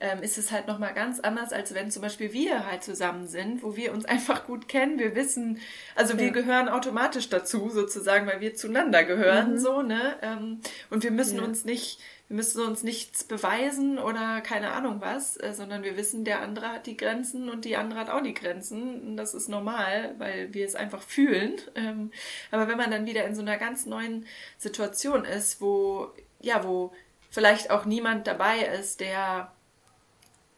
[0.01, 3.61] ähm, ist es halt nochmal ganz anders, als wenn zum Beispiel wir halt zusammen sind,
[3.61, 5.59] wo wir uns einfach gut kennen, wir wissen,
[5.95, 6.19] also ja.
[6.19, 9.57] wir gehören automatisch dazu sozusagen, weil wir zueinander gehören, mhm.
[9.59, 11.43] so, ne, ähm, und wir müssen ja.
[11.43, 11.99] uns nicht
[12.31, 16.69] wir müssen uns nichts beweisen oder keine Ahnung was, äh, sondern wir wissen, der andere
[16.69, 19.01] hat die Grenzen und die andere hat auch die Grenzen.
[19.01, 21.55] Und das ist normal, weil wir es einfach fühlen.
[21.75, 22.09] Ähm,
[22.49, 24.25] aber wenn man dann wieder in so einer ganz neuen
[24.57, 26.07] Situation ist, wo,
[26.39, 26.93] ja, wo
[27.29, 29.51] vielleicht auch niemand dabei ist, der,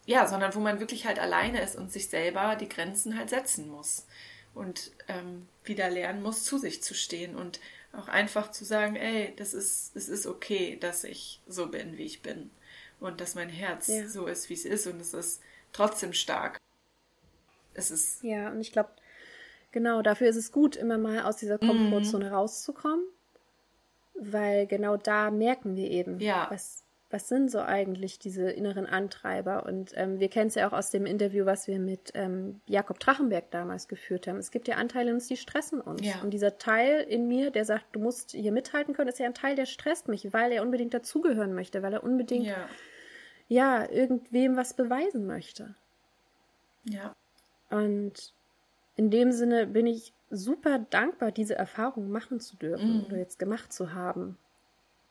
[0.05, 3.67] ja, sondern wo man wirklich halt alleine ist und sich selber die Grenzen halt setzen
[3.71, 4.05] muss
[4.53, 7.59] und ähm, wieder lernen muss, zu sich zu stehen und
[7.93, 12.03] auch einfach zu sagen, ey, das ist, es ist okay, dass ich so bin, wie
[12.03, 12.49] ich bin.
[12.99, 14.07] Und dass mein Herz ja.
[14.07, 14.87] so ist, wie es ist.
[14.87, 15.41] Und es ist
[15.73, 16.59] trotzdem stark.
[17.73, 18.23] Es ist.
[18.23, 18.89] Ja, und ich glaube,
[19.71, 22.33] genau, dafür ist es gut, immer mal aus dieser Komfortzone mm.
[22.33, 23.05] rauszukommen.
[24.15, 26.47] Weil genau da merken wir eben, ja.
[26.49, 26.82] was,
[27.13, 29.67] was sind so eigentlich diese inneren Antreiber?
[29.67, 32.99] Und ähm, wir kennen es ja auch aus dem Interview, was wir mit ähm, Jakob
[32.99, 34.37] Drachenberg damals geführt haben.
[34.37, 36.03] Es gibt ja Anteile in uns, die stressen uns.
[36.03, 36.15] Ja.
[36.23, 39.35] Und dieser Teil in mir, der sagt, du musst hier mithalten können, ist ja ein
[39.35, 42.67] Teil, der stresst mich, weil er unbedingt dazugehören möchte, weil er unbedingt ja,
[43.47, 45.75] ja irgendwem was beweisen möchte.
[46.85, 47.15] Ja.
[47.69, 48.33] Und
[48.95, 53.05] in dem Sinne bin ich super dankbar, diese Erfahrung machen zu dürfen mm.
[53.05, 54.39] oder jetzt gemacht zu haben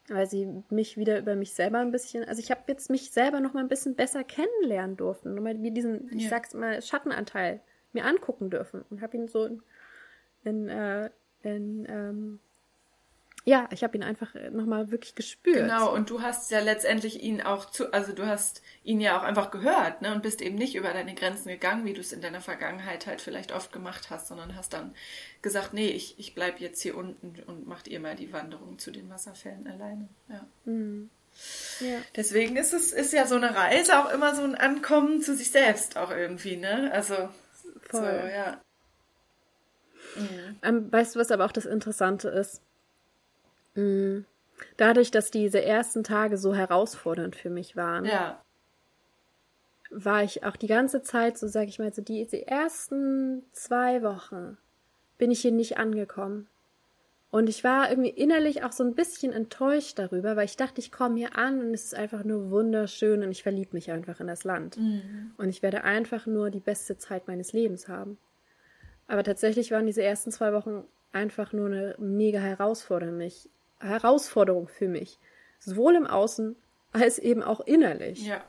[0.09, 3.41] weil sie mich wieder über mich selber ein bisschen, also ich habe jetzt mich selber
[3.41, 6.17] noch mal ein bisschen besser kennenlernen durften, nochmal wie diesen, ja.
[6.17, 7.61] ich sag's mal, Schattenanteil
[7.93, 9.63] mir angucken dürfen und habe ihn so in,
[10.45, 11.11] in, äh,
[11.43, 12.41] in ähm,
[13.45, 15.57] ja, ich habe ihn einfach nochmal wirklich gespürt.
[15.57, 19.25] Genau, und du hast ja letztendlich ihn auch zu, also du hast ihn ja auch
[19.25, 22.21] einfach gehört, ne, und bist eben nicht über deine Grenzen gegangen, wie du es in
[22.21, 24.95] deiner Vergangenheit halt vielleicht oft gemacht hast, sondern hast dann
[25.43, 28.93] gesagt, nee, ich, ich bleib jetzt hier unten und macht ihr mal die Wanderung zu
[28.93, 30.09] den Wasserfällen alleine.
[30.29, 30.47] Ja.
[30.65, 31.11] Mhm.
[31.81, 31.99] Ja.
[32.15, 35.51] Deswegen ist es, ist ja so eine Reise auch immer so ein Ankommen zu sich
[35.51, 36.91] selbst auch irgendwie, ne?
[36.93, 37.15] Also,
[37.81, 38.21] Voll.
[38.23, 38.61] so, ja.
[40.15, 40.59] Mhm.
[40.63, 42.61] Ähm, weißt du, was aber auch das Interessante ist?
[43.75, 44.25] Mhm.
[44.77, 48.41] Dadurch, dass diese ersten Tage so herausfordernd für mich waren, ja.
[49.91, 54.03] war ich auch die ganze Zeit, so sage ich mal, so die, die ersten zwei
[54.03, 54.57] Wochen
[55.19, 56.49] bin ich hier nicht angekommen.
[57.33, 60.93] Und ich war irgendwie innerlich auch so ein bisschen enttäuscht darüber, weil ich dachte, ich
[60.93, 64.27] komme hier an und es ist einfach nur wunderschön und ich verliebe mich einfach in
[64.27, 64.77] das Land.
[64.77, 65.33] Mhm.
[65.39, 68.19] Und ich werde einfach nur die beste Zeit meines Lebens haben.
[69.07, 73.49] Aber tatsächlich waren diese ersten zwei Wochen einfach nur eine mega Herausforderung, mich,
[73.83, 75.19] Herausforderung für mich.
[75.59, 76.57] Sowohl im Außen
[76.93, 78.27] als eben auch innerlich.
[78.27, 78.43] Ja.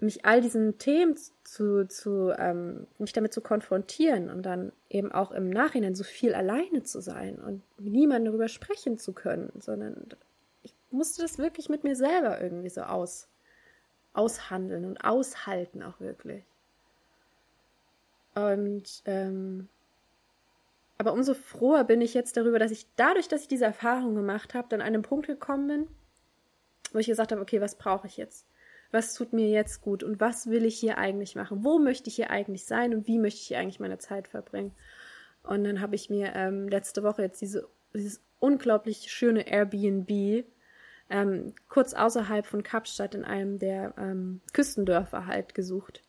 [0.00, 5.30] Mich all diesen Themen zu, zu ähm, mich damit zu konfrontieren und dann eben auch
[5.32, 10.08] im Nachhinein so viel alleine zu sein und mit niemandem darüber sprechen zu können, sondern
[10.62, 13.28] ich musste das wirklich mit mir selber irgendwie so aus,
[14.12, 16.44] aushandeln und aushalten auch wirklich.
[18.34, 19.70] Und ähm,
[20.98, 24.54] aber umso froher bin ich jetzt darüber, dass ich dadurch, dass ich diese Erfahrung gemacht
[24.54, 25.86] habe, dann an einen Punkt gekommen bin,
[26.92, 28.46] wo ich gesagt habe, okay, was brauche ich jetzt?
[28.92, 31.64] Was tut mir jetzt gut und was will ich hier eigentlich machen?
[31.64, 34.72] Wo möchte ich hier eigentlich sein und wie möchte ich hier eigentlich meine Zeit verbringen?
[35.42, 40.44] Und dann habe ich mir ähm, letzte Woche jetzt diese, dieses unglaublich schöne Airbnb
[41.08, 46.02] ähm, kurz außerhalb von Kapstadt in einem der ähm, Küstendörfer halt gesucht.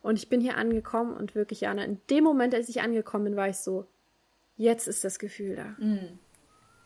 [0.00, 3.36] Und ich bin hier angekommen und wirklich, Jana, in dem Moment, als ich angekommen bin,
[3.36, 3.86] war ich so,
[4.56, 5.76] jetzt ist das Gefühl da.
[5.78, 6.18] Mhm.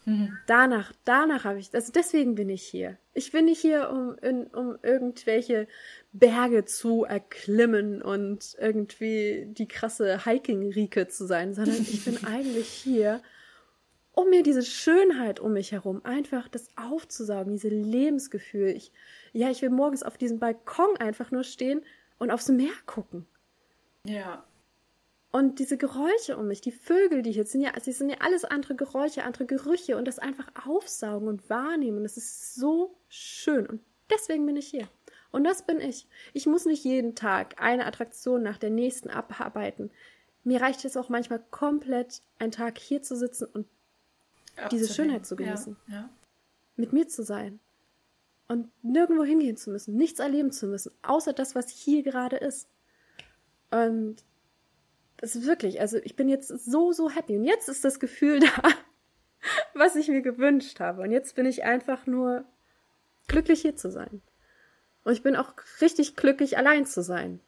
[0.09, 0.39] Mhm.
[0.47, 2.97] Danach, danach habe ich, also deswegen bin ich hier.
[3.13, 5.69] Ich bin nicht hier, um, in, um irgendwelche
[6.13, 13.21] Berge zu erklimmen und irgendwie die krasse Hiking-Rieke zu sein, sondern ich bin eigentlich hier,
[14.13, 18.69] um mir diese Schönheit um mich herum, einfach das aufzusaugen, diese Lebensgefühl.
[18.69, 18.93] Ich,
[19.33, 21.83] ja, ich will morgens auf diesem Balkon einfach nur stehen
[22.19, 23.27] und aufs Meer gucken.
[24.05, 24.45] Ja.
[25.31, 28.45] Und diese Geräusche um mich, die Vögel, die hier sind ja, sie sind ja alles
[28.45, 32.03] andere Geräusche, andere Gerüche und das einfach aufsaugen und wahrnehmen.
[32.03, 33.67] Das ist so schön.
[33.67, 34.89] Und deswegen bin ich hier.
[35.31, 36.07] Und das bin ich.
[36.33, 39.91] Ich muss nicht jeden Tag eine Attraktion nach der nächsten abarbeiten.
[40.45, 43.67] Mir reicht es auch manchmal komplett, einen Tag hier zu sitzen und
[44.71, 45.77] diese Schönheit zu genießen.
[45.89, 46.11] Ja, ja.
[46.77, 47.61] Mit mir zu sein.
[48.49, 52.67] Und nirgendwo hingehen zu müssen, nichts erleben zu müssen, außer das, was hier gerade ist.
[53.71, 54.25] Und
[55.19, 57.37] das ist wirklich, also ich bin jetzt so, so happy.
[57.37, 58.63] Und jetzt ist das Gefühl da,
[59.75, 61.03] was ich mir gewünscht habe.
[61.03, 62.45] Und jetzt bin ich einfach nur
[63.27, 64.23] glücklich hier zu sein.
[65.05, 67.41] Und ich bin auch richtig glücklich, allein zu sein.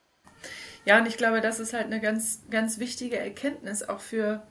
[0.85, 4.47] Ja, und ich glaube, das ist halt eine ganz, ganz wichtige Erkenntnis auch für,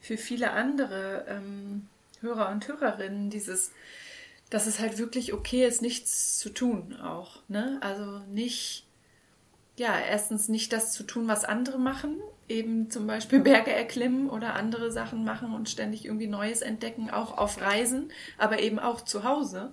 [0.00, 1.88] für viele andere ähm,
[2.20, 3.72] Hörer und Hörerinnen, dieses,
[4.48, 7.42] dass es halt wirklich okay ist, nichts zu tun auch.
[7.48, 7.78] Ne?
[7.82, 8.86] Also nicht,
[9.76, 12.16] ja, erstens nicht das zu tun, was andere machen
[12.48, 17.38] eben zum Beispiel Berge erklimmen oder andere Sachen machen und ständig irgendwie Neues entdecken, auch
[17.38, 19.72] auf Reisen, aber eben auch zu Hause,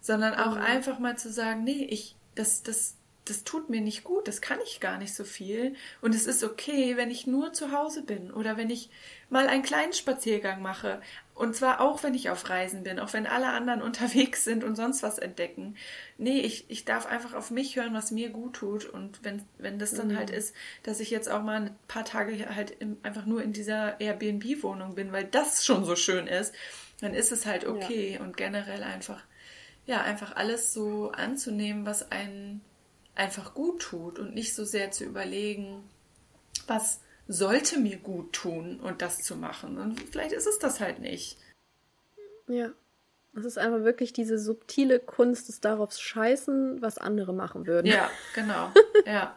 [0.00, 0.62] sondern auch mhm.
[0.62, 4.58] einfach mal zu sagen, nee, ich, das, das, das tut mir nicht gut, das kann
[4.64, 8.30] ich gar nicht so viel und es ist okay, wenn ich nur zu Hause bin
[8.30, 8.90] oder wenn ich
[9.28, 11.00] mal einen kleinen Spaziergang mache,
[11.40, 14.76] und zwar auch, wenn ich auf Reisen bin, auch wenn alle anderen unterwegs sind und
[14.76, 15.74] sonst was entdecken.
[16.18, 18.84] Nee, ich, ich darf einfach auf mich hören, was mir gut tut.
[18.84, 20.16] Und wenn, wenn das dann halt mhm.
[20.18, 23.54] halt ist, dass ich jetzt auch mal ein paar Tage halt im, einfach nur in
[23.54, 26.54] dieser Airbnb-Wohnung bin, weil das schon so schön ist,
[27.00, 28.16] dann ist es halt okay.
[28.16, 28.20] Ja.
[28.20, 29.22] Und generell einfach,
[29.86, 32.60] ja, einfach alles so anzunehmen, was einen
[33.14, 35.88] einfach gut tut und nicht so sehr zu überlegen,
[36.66, 37.00] was
[37.30, 39.78] sollte mir gut tun und das zu machen.
[39.78, 41.38] Und vielleicht ist es das halt nicht.
[42.48, 42.70] Ja.
[43.36, 47.86] Es ist einfach wirklich diese subtile Kunst des darauf scheißen, was andere machen würden.
[47.86, 48.72] Ja, genau.
[49.06, 49.36] ja.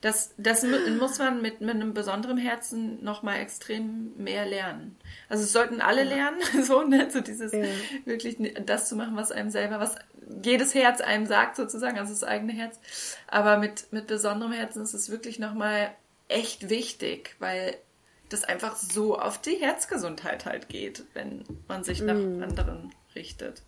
[0.00, 0.64] Das, das
[0.98, 4.96] muss man mit, mit einem besonderen Herzen nochmal extrem mehr lernen.
[5.28, 7.10] Also es sollten alle lernen, so, ne?
[7.10, 7.64] So dieses ja.
[8.04, 9.96] wirklich das zu machen, was einem selber, was
[10.42, 12.78] jedes Herz einem sagt, sozusagen, also das eigene Herz.
[13.26, 15.94] Aber mit, mit besonderem Herzen ist es wirklich nochmal
[16.28, 17.76] echt wichtig, weil
[18.28, 22.42] das einfach so auf die Herzgesundheit halt geht, wenn man sich nach mm.
[22.42, 23.62] anderen richtet.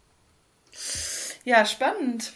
[1.45, 2.33] Ja, spannend.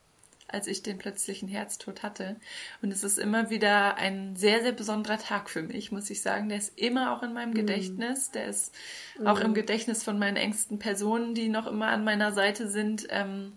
[0.54, 2.36] als ich den plötzlichen Herztod hatte.
[2.82, 6.50] Und es ist immer wieder ein sehr, sehr besonderer Tag für mich, muss ich sagen.
[6.50, 7.56] Der ist immer auch in meinem mm.
[7.56, 8.32] Gedächtnis.
[8.32, 8.74] Der ist
[9.18, 9.28] mm.
[9.28, 9.54] auch im.
[9.54, 13.08] Gedächtnis von meinen engsten Personen, die noch immer an meiner Seite sind.
[13.10, 13.54] Ähm,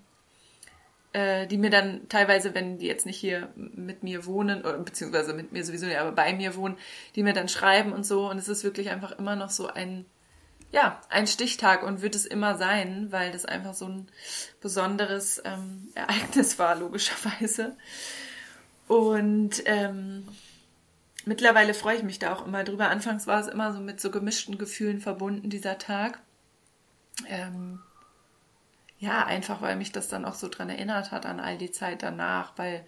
[1.12, 5.32] äh, die mir dann teilweise, wenn die jetzt nicht hier mit mir wohnen, oder, beziehungsweise
[5.32, 6.76] mit mir sowieso nicht, aber bei mir wohnen,
[7.14, 8.28] die mir dann schreiben und so.
[8.28, 10.04] Und es ist wirklich einfach immer noch so ein
[10.72, 14.08] ja, ein Stichtag und wird es immer sein, weil das einfach so ein
[14.60, 17.76] besonderes ähm, Ereignis war, logischerweise.
[18.88, 20.26] Und ähm,
[21.24, 22.88] mittlerweile freue ich mich da auch immer drüber.
[22.88, 26.20] Anfangs war es immer so mit so gemischten Gefühlen verbunden, dieser Tag.
[27.28, 27.80] Ähm,
[28.98, 32.02] ja, einfach weil mich das dann auch so dran erinnert hat an all die Zeit
[32.02, 32.86] danach, weil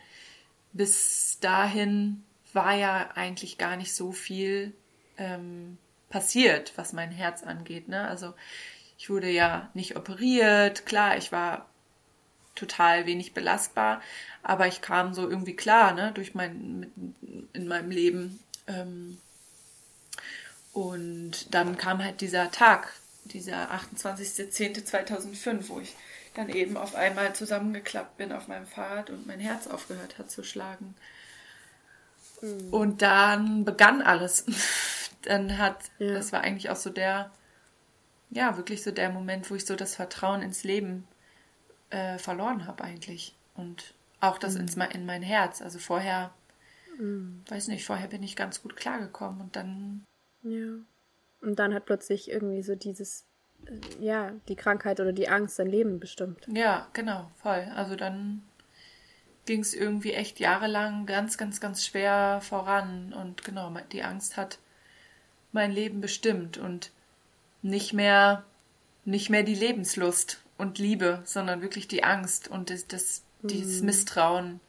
[0.73, 4.75] bis dahin war ja eigentlich gar nicht so viel
[5.19, 7.89] ähm, passiert, was mein Herz angeht.
[7.89, 8.07] Ne?
[8.07, 8.35] Also
[8.97, 11.67] ich wurde ja nicht operiert, klar, ich war
[12.55, 14.03] total wenig belastbar,
[14.43, 17.15] aber ich kam so irgendwie klar, ne, durch mein
[17.53, 18.41] in meinem Leben.
[18.67, 19.19] Ähm,
[20.73, 22.93] und dann kam halt dieser Tag,
[23.25, 25.95] dieser 28.10.2005, wo ich
[26.35, 30.43] dann eben auf einmal zusammengeklappt bin auf meinem Fahrrad und mein Herz aufgehört hat zu
[30.43, 30.95] schlagen.
[32.41, 32.73] Mhm.
[32.73, 34.45] Und dann begann alles.
[35.23, 36.13] Dann hat, ja.
[36.13, 37.31] das war eigentlich auch so der,
[38.31, 41.07] ja, wirklich so der Moment, wo ich so das Vertrauen ins Leben
[41.91, 43.35] äh, verloren habe eigentlich.
[43.55, 44.63] Und auch das mhm.
[44.63, 45.63] ins, in mein Herz.
[45.63, 46.33] Also vorher,
[46.99, 47.43] mhm.
[47.49, 50.05] weiß nicht, vorher bin ich ganz gut klargekommen und dann.
[50.43, 50.75] Ja.
[51.41, 53.25] Und dann hat plötzlich irgendwie so dieses,
[53.67, 56.47] äh, ja, die Krankheit oder die Angst sein Leben bestimmt.
[56.53, 57.67] Ja, genau, voll.
[57.75, 58.43] Also dann
[59.47, 63.13] ging es irgendwie echt jahrelang ganz, ganz, ganz schwer voran.
[63.13, 64.59] Und genau, die Angst hat
[65.59, 66.93] mein Leben bestimmt und
[67.61, 68.45] nicht mehr,
[69.05, 73.87] nicht mehr die Lebenslust und Liebe, sondern wirklich die Angst und das, das dieses mhm.
[73.87, 74.61] Misstrauen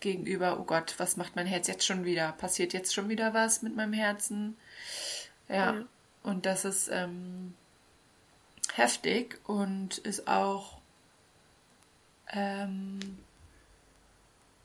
[0.00, 2.32] gegenüber, oh Gott, was macht mein Herz jetzt schon wieder?
[2.32, 4.56] Passiert jetzt schon wieder was mit meinem Herzen?
[5.48, 5.84] Ja, ja.
[6.22, 7.54] und das ist ähm,
[8.74, 10.78] heftig und ist auch
[12.32, 13.00] ähm,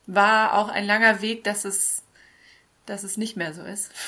[0.07, 2.03] war auch ein langer Weg, dass es,
[2.88, 3.91] dass es nicht mehr so ist.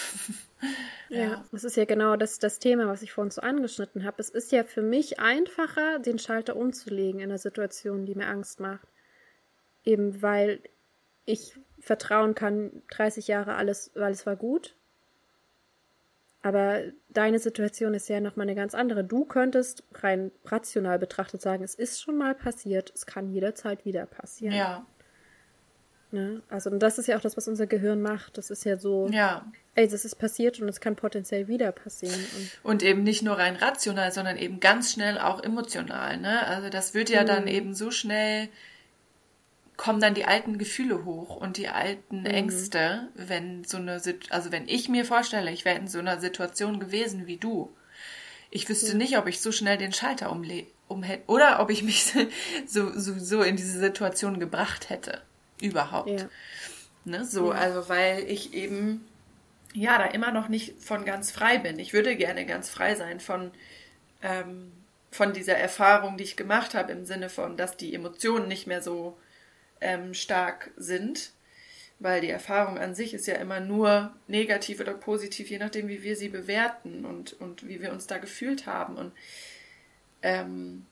[1.12, 4.18] Ja, das ist ja genau das, das Thema, was ich vorhin so angeschnitten habe.
[4.20, 8.60] Es ist ja für mich einfacher, den Schalter umzulegen in einer Situation, die mir Angst
[8.60, 8.88] macht.
[9.84, 10.62] Eben weil
[11.26, 14.76] ich vertrauen kann, 30 Jahre alles, alles war gut.
[16.42, 19.04] Aber deine Situation ist ja nochmal eine ganz andere.
[19.04, 24.06] Du könntest rein rational betrachtet sagen, es ist schon mal passiert, es kann jederzeit wieder
[24.06, 24.56] passieren.
[24.56, 24.86] Ja,
[26.12, 26.42] Ne?
[26.50, 28.38] Also, und das ist ja auch das, was unser Gehirn macht.
[28.38, 29.46] Das ist ja so, ja.
[29.76, 32.20] ey, das ist passiert und es kann potenziell wieder passieren.
[32.64, 36.18] Und, und, eben nicht nur rein rational, sondern eben ganz schnell auch emotional.
[36.18, 36.48] Ne?
[36.48, 37.28] Also, das wird ja mhm.
[37.28, 38.50] dann eben so schnell,
[39.78, 42.26] kommen dann die alten Gefühle hoch und die alten mhm.
[42.26, 46.80] Ängste, wenn so eine, also wenn ich mir vorstelle, ich wäre in so einer Situation
[46.80, 47.72] gewesen wie du.
[48.50, 48.98] Ich wüsste ja.
[48.98, 52.12] nicht, ob ich so schnell den Schalter umhätte oder ob ich mich
[52.66, 55.22] so, so, so in diese Situation gebracht hätte
[55.62, 56.10] überhaupt.
[56.10, 56.30] Ja.
[57.06, 57.60] Ne, so, ja.
[57.60, 59.08] also weil ich eben
[59.74, 61.80] ja da immer noch nicht von ganz frei bin.
[61.80, 63.52] Ich würde gerne ganz frei sein von,
[64.22, 64.72] ähm,
[65.12, 68.82] von dieser Erfahrung, die ich gemacht habe, im Sinne von, dass die Emotionen nicht mehr
[68.82, 69.18] so
[69.82, 71.32] ähm, stark sind.
[72.02, 76.02] Weil die Erfahrung an sich ist ja immer nur negativ oder positiv, je nachdem, wie
[76.02, 78.96] wir sie bewerten und, und wie wir uns da gefühlt haben.
[78.96, 79.12] Und
[80.22, 80.86] ähm,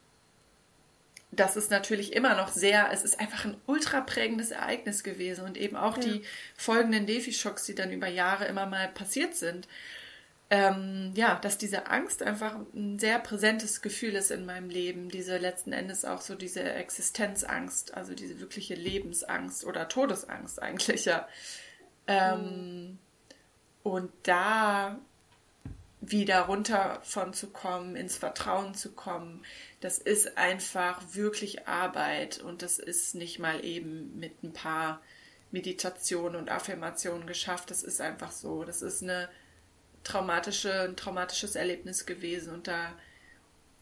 [1.31, 5.57] das ist natürlich immer noch sehr, es ist einfach ein ultra prägendes Ereignis gewesen und
[5.57, 6.03] eben auch ja.
[6.03, 6.21] die
[6.55, 9.67] folgenden Defi-Schocks, die dann über Jahre immer mal passiert sind.
[10.49, 15.09] Ähm, ja, dass diese Angst einfach ein sehr präsentes Gefühl ist in meinem Leben.
[15.09, 21.27] Diese letzten Endes auch so diese Existenzangst, also diese wirkliche Lebensangst oder Todesangst eigentlich ja.
[22.07, 22.99] Ähm, mhm.
[23.83, 24.97] Und da
[25.99, 29.43] wieder runter von zu kommen, ins Vertrauen zu kommen,
[29.79, 35.01] das ist einfach wirklich Arbeit und das ist nicht mal eben mit ein paar
[35.51, 37.71] Meditationen und Affirmationen geschafft.
[37.71, 38.63] Das ist einfach so.
[38.63, 39.29] Das ist eine
[40.03, 42.93] traumatische, ein traumatisches Erlebnis gewesen und da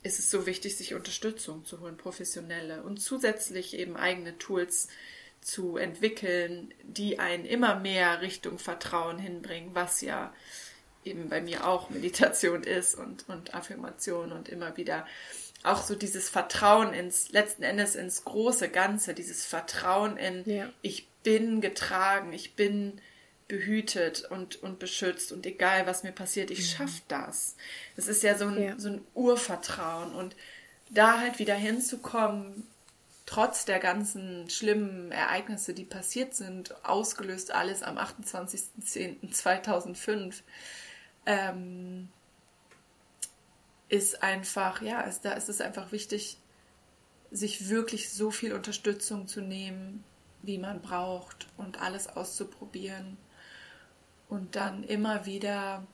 [0.04, 4.88] ist es so wichtig, sich Unterstützung zu holen, professionelle und zusätzlich eben eigene Tools
[5.42, 10.34] zu entwickeln, die einen immer mehr Richtung Vertrauen hinbringen, was ja
[11.06, 15.06] eben bei mir auch Meditation ist und, und Affirmation und immer wieder
[15.64, 20.70] auch so dieses Vertrauen ins, letzten Endes ins große Ganze, dieses Vertrauen in, ja.
[20.82, 23.02] ich bin getragen, ich bin
[23.48, 26.78] behütet und, und beschützt und egal was mir passiert, ich mhm.
[26.78, 27.56] schaffe das.
[27.96, 28.74] Das ist ja so ein, ja.
[28.78, 30.36] so ein Urvertrauen und
[30.90, 32.68] da halt wieder hinzukommen,
[33.26, 40.42] trotz der ganzen schlimmen Ereignisse, die passiert sind, ausgelöst alles am 28.10.2005,
[41.26, 42.10] ähm,
[43.90, 46.38] ist einfach, ja, ist, da ist es einfach wichtig,
[47.32, 50.04] sich wirklich so viel Unterstützung zu nehmen,
[50.42, 53.18] wie man braucht und alles auszuprobieren
[54.30, 55.86] und dann immer wieder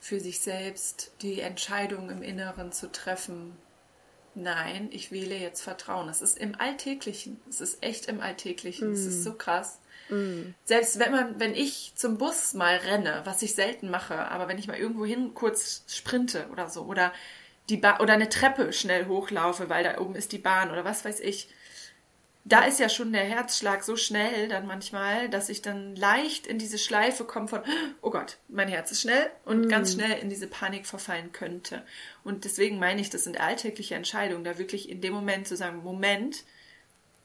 [0.00, 3.56] für sich selbst die Entscheidung im Inneren zu treffen.
[4.34, 6.08] Nein, ich wähle jetzt Vertrauen.
[6.08, 7.40] Es ist im Alltäglichen.
[7.48, 8.92] Es ist echt im Alltäglichen.
[8.92, 9.08] Es mm.
[9.08, 9.78] ist so krass.
[10.08, 10.54] Mm.
[10.64, 14.58] Selbst wenn man, wenn ich zum Bus mal renne, was ich selten mache, aber wenn
[14.58, 17.12] ich mal irgendwo hin kurz sprinte oder so, oder
[17.68, 21.04] die ba oder eine Treppe schnell hochlaufe, weil da oben ist die Bahn oder was
[21.04, 21.48] weiß ich,
[22.44, 26.58] da ist ja schon der Herzschlag so schnell dann manchmal, dass ich dann leicht in
[26.58, 27.60] diese Schleife komme von,
[28.00, 29.68] oh Gott, mein Herz ist schnell und mm.
[29.68, 31.84] ganz schnell in diese Panik verfallen könnte.
[32.24, 35.84] Und deswegen meine ich, das sind alltägliche Entscheidungen, da wirklich in dem Moment zu sagen,
[35.84, 36.42] Moment,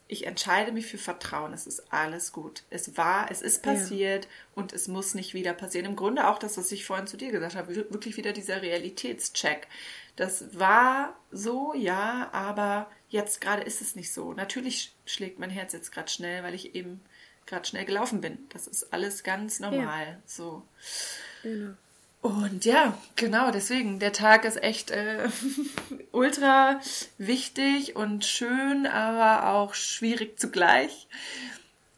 [0.07, 1.53] ich entscheide mich für Vertrauen.
[1.53, 2.63] Es ist alles gut.
[2.69, 4.31] Es war, es ist passiert ja.
[4.55, 5.85] und es muss nicht wieder passieren.
[5.85, 9.67] Im Grunde auch das, was ich vorhin zu dir gesagt habe, wirklich wieder dieser Realitätscheck.
[10.15, 14.33] Das war so, ja, aber jetzt gerade ist es nicht so.
[14.33, 17.01] Natürlich schlägt mein Herz jetzt gerade schnell, weil ich eben
[17.45, 18.37] gerade schnell gelaufen bin.
[18.49, 20.07] Das ist alles ganz normal.
[20.07, 20.21] Ja.
[20.25, 20.63] So.
[21.43, 21.73] Genau.
[22.27, 25.29] Und ja, genau, deswegen, der Tag ist echt äh,
[26.11, 26.81] ultra
[27.17, 31.07] wichtig und schön, aber auch schwierig zugleich.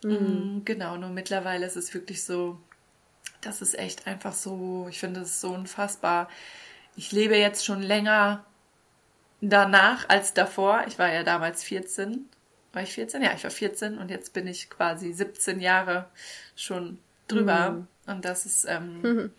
[0.03, 0.11] Mhm.
[0.11, 2.59] Mm, genau, nur mittlerweile ist es wirklich so,
[3.41, 6.29] das ist echt einfach so, ich finde es so unfassbar.
[6.95, 8.45] Ich lebe jetzt schon länger
[9.41, 10.83] danach als davor.
[10.87, 12.29] Ich war ja damals 14.
[12.71, 13.23] War ich 14?
[13.23, 16.05] Ja, ich war 14 und jetzt bin ich quasi 17 Jahre
[16.55, 17.71] schon drüber.
[17.71, 17.87] Mhm.
[18.05, 19.31] Und das ist, ähm, mhm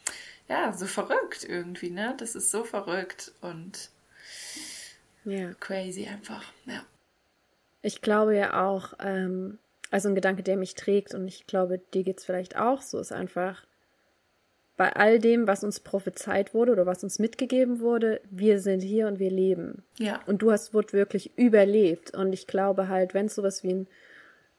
[0.51, 2.15] ja, so verrückt irgendwie, ne?
[2.19, 3.91] Das ist so verrückt und
[5.25, 5.53] ja.
[5.61, 6.85] crazy einfach, ja.
[7.83, 9.59] Ich glaube ja auch, ähm,
[9.93, 12.99] also ein Gedanke, der mich trägt und ich glaube, dir geht es vielleicht auch so,
[12.99, 13.65] ist einfach,
[14.77, 19.07] bei all dem, was uns prophezeit wurde oder was uns mitgegeben wurde, wir sind hier
[19.09, 19.85] und wir leben.
[19.99, 20.21] Ja.
[20.27, 22.17] Und du hast wirklich überlebt.
[22.17, 23.87] Und ich glaube halt, wenn es sowas wie ein,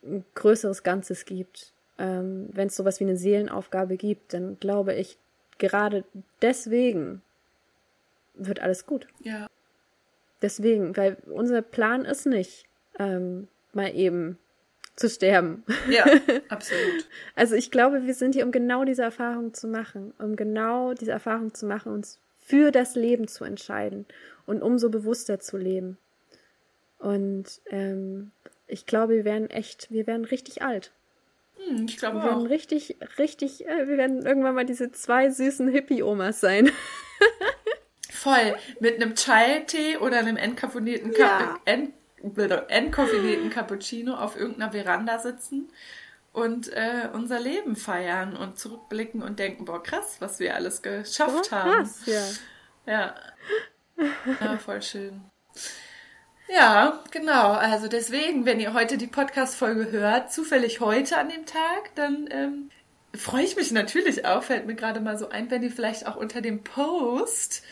[0.03, 5.17] ein größeres Ganzes gibt, ähm, wenn es sowas wie eine Seelenaufgabe gibt, dann glaube ich,
[5.57, 6.03] gerade
[6.41, 7.21] deswegen
[8.33, 9.07] wird alles gut.
[9.21, 9.47] Ja.
[10.41, 12.65] Deswegen, weil unser Plan ist nicht,
[12.97, 14.37] ähm, mal eben
[14.95, 15.63] zu sterben.
[15.89, 16.05] Ja,
[16.49, 17.07] absolut.
[17.35, 21.11] also ich glaube, wir sind hier, um genau diese Erfahrung zu machen, um genau diese
[21.11, 24.05] Erfahrung zu machen, uns für das Leben zu entscheiden
[24.45, 25.97] und umso bewusster zu leben.
[26.99, 28.31] Und ähm,
[28.67, 30.91] ich glaube, wir werden echt, wir werden richtig alt.
[31.67, 35.67] Hm, ich glaube wir werden richtig, richtig, äh, wir werden irgendwann mal diese zwei süßen
[35.69, 36.71] Hippie-Omas sein.
[38.09, 38.55] Voll.
[38.79, 41.59] Mit einem Chai-Tee oder einem entkoffinierten, ja.
[41.65, 41.93] Ent
[42.67, 45.71] entkoffinierten Cappuccino auf irgendeiner Veranda sitzen
[46.33, 51.49] und äh, unser Leben feiern und zurückblicken und denken, boah, krass, was wir alles geschafft
[51.49, 51.71] oh, haben.
[51.71, 52.23] Krass, ja.
[52.85, 53.15] Ja.
[54.39, 55.21] Ja, voll schön.
[56.53, 57.53] Ja, genau.
[57.53, 62.69] Also deswegen, wenn ihr heute die Podcast-Folge hört, zufällig heute an dem Tag, dann ähm,
[63.15, 66.17] freue ich mich natürlich auch, fällt mir gerade mal so ein, wenn ihr vielleicht auch
[66.17, 67.63] unter dem Post,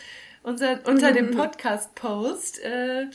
[0.42, 3.06] unser, unter dem Podcast-Post, äh,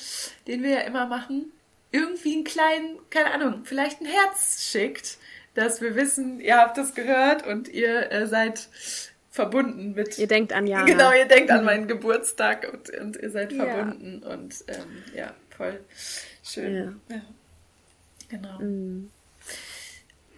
[0.47, 1.51] den wir ja immer machen,
[1.91, 5.17] irgendwie einen kleinen, keine Ahnung, vielleicht ein Herz schickt,
[5.55, 8.69] dass wir wissen, ihr habt das gehört und ihr äh, seid
[9.31, 10.19] verbunden mit.
[10.19, 10.85] Ihr denkt an Jana.
[10.85, 11.65] Genau, ihr denkt an mhm.
[11.65, 14.29] meinen Geburtstag und, und ihr seid verbunden ja.
[14.29, 15.79] und ähm, ja voll
[16.43, 17.01] schön.
[17.09, 17.15] Ja.
[17.15, 17.21] ja.
[18.29, 18.59] Genau.
[18.59, 19.09] Mhm.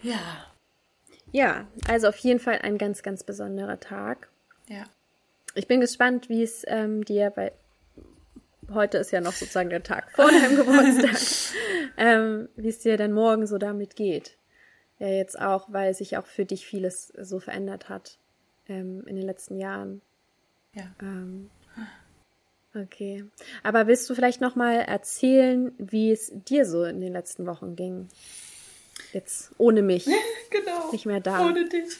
[0.01, 0.45] Ja.
[1.32, 4.30] Ja, also auf jeden Fall ein ganz, ganz besonderer Tag.
[4.68, 4.86] Ja.
[5.55, 7.51] Ich bin gespannt, wie es ähm, dir bei
[8.74, 11.53] heute ist ja noch sozusagen der Tag vor deinem Geburtstag,
[11.97, 14.38] ähm, wie es dir denn morgen so damit geht.
[14.99, 18.18] Ja, jetzt auch, weil sich auch für dich vieles so verändert hat
[18.68, 20.01] ähm, in den letzten Jahren.
[20.74, 20.84] Ja.
[21.01, 21.49] Ähm,
[22.84, 23.25] Okay.
[23.63, 27.75] Aber willst du vielleicht noch mal erzählen, wie es dir so in den letzten Wochen
[27.75, 28.09] ging?
[29.13, 30.05] jetzt ohne mich.
[30.49, 30.91] genau.
[30.91, 31.45] Nicht mehr da.
[31.45, 31.97] Ohne dich.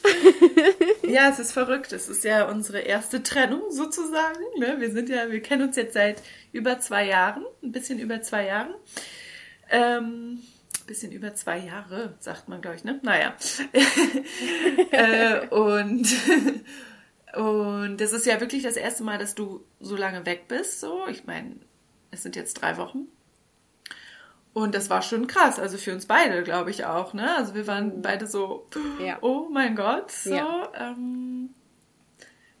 [1.02, 1.92] ja, es ist verrückt.
[1.92, 4.40] Es ist ja unsere erste Trennung sozusagen.
[4.58, 4.76] Ne?
[4.78, 6.22] Wir sind ja, wir kennen uns jetzt seit
[6.52, 8.74] über zwei Jahren, ein bisschen über zwei Jahren.
[9.70, 10.40] Ähm,
[10.86, 12.98] bisschen über zwei Jahre, sagt man, glaube ich, ne?
[13.02, 13.36] Naja.
[14.90, 16.08] äh, und
[17.34, 20.80] und das ist ja wirklich das erste Mal, dass du so lange weg bist.
[20.80, 21.56] So, ich meine,
[22.10, 23.08] es sind jetzt drei Wochen.
[24.54, 27.36] Und das war schon krass, also für uns beide, glaube ich auch, ne?
[27.36, 28.66] Also wir waren beide so,
[29.00, 29.18] ja.
[29.20, 30.34] oh mein Gott, so.
[30.34, 30.72] Ja.
[30.74, 31.50] Ähm,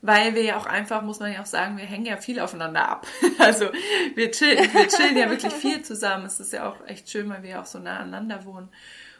[0.00, 2.88] weil wir ja auch einfach, muss man ja auch sagen, wir hängen ja viel aufeinander
[2.88, 3.06] ab.
[3.38, 3.70] Also
[4.14, 6.26] wir chillen, wir chillen ja wirklich viel zusammen.
[6.26, 8.68] Es ist ja auch echt schön, weil wir ja auch so nah aneinander wohnen.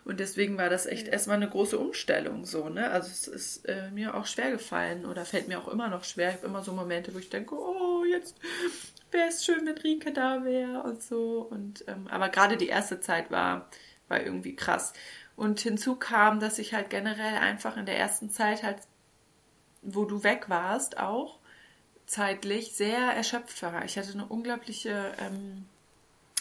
[0.08, 2.90] Und deswegen war das echt erstmal eine große Umstellung so, ne?
[2.90, 6.30] Also es ist äh, mir auch schwer gefallen oder fällt mir auch immer noch schwer.
[6.30, 8.34] Ich habe immer so Momente, wo ich denke, oh, jetzt
[9.10, 11.46] wäre es schön, wenn Rike da wäre und so.
[11.50, 13.68] Und ähm, aber gerade die erste Zeit war,
[14.08, 14.94] war irgendwie krass.
[15.36, 18.78] Und hinzu kam, dass ich halt generell einfach in der ersten Zeit halt,
[19.82, 21.38] wo du weg warst, auch
[22.06, 23.84] zeitlich sehr erschöpft war.
[23.84, 25.66] Ich hatte eine unglaubliche ähm,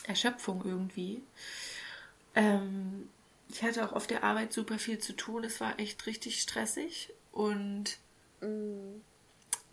[0.08, 1.22] Erschöpfung irgendwie.
[2.34, 3.10] Ähm,
[3.50, 5.44] ich hatte auch auf der Arbeit super viel zu tun.
[5.44, 7.14] Es war echt richtig stressig.
[7.32, 7.98] Und
[8.42, 9.02] mm.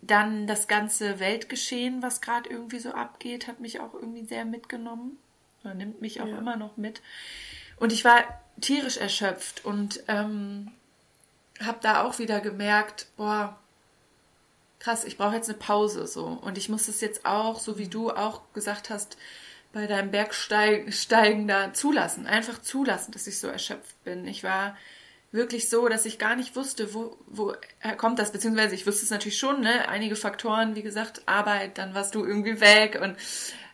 [0.01, 5.17] dann das ganze Weltgeschehen, was gerade irgendwie so abgeht, hat mich auch irgendwie sehr mitgenommen.
[5.63, 6.37] Oder nimmt mich auch ja.
[6.37, 7.01] immer noch mit.
[7.77, 8.23] Und ich war
[8.61, 10.71] tierisch erschöpft und ähm,
[11.59, 13.59] habe da auch wieder gemerkt, boah,
[14.79, 16.25] krass, ich brauche jetzt eine Pause so.
[16.25, 19.17] Und ich muss es jetzt auch, so wie du auch gesagt hast,
[19.75, 24.25] bei deinem Bergsteigen da zulassen, einfach zulassen, dass ich so erschöpft bin.
[24.25, 24.77] Ich war
[25.33, 27.53] wirklich so, dass ich gar nicht wusste, wo, wo
[27.97, 29.89] kommt das, beziehungsweise ich wusste es natürlich schon, ne?
[29.89, 33.17] Einige Faktoren, wie gesagt, Arbeit, dann warst du irgendwie weg und,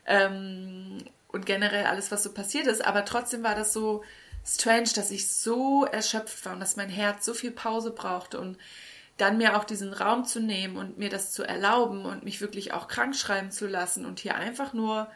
[0.08, 4.04] ähm, und generell alles, was so passiert ist, aber trotzdem war das so
[4.44, 8.58] strange, dass ich so erschöpft war und dass mein Herz so viel Pause brauchte und
[9.18, 12.74] dann mir auch diesen Raum zu nehmen und mir das zu erlauben und mich wirklich
[12.74, 15.08] auch krank schreiben zu lassen und hier einfach nur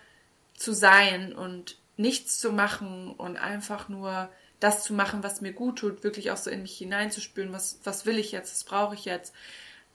[0.55, 4.29] zu sein und nichts zu machen und einfach nur
[4.59, 8.05] das zu machen, was mir gut tut, wirklich auch so in mich hineinzuspüren, was, was
[8.05, 9.33] will ich jetzt, was brauche ich jetzt.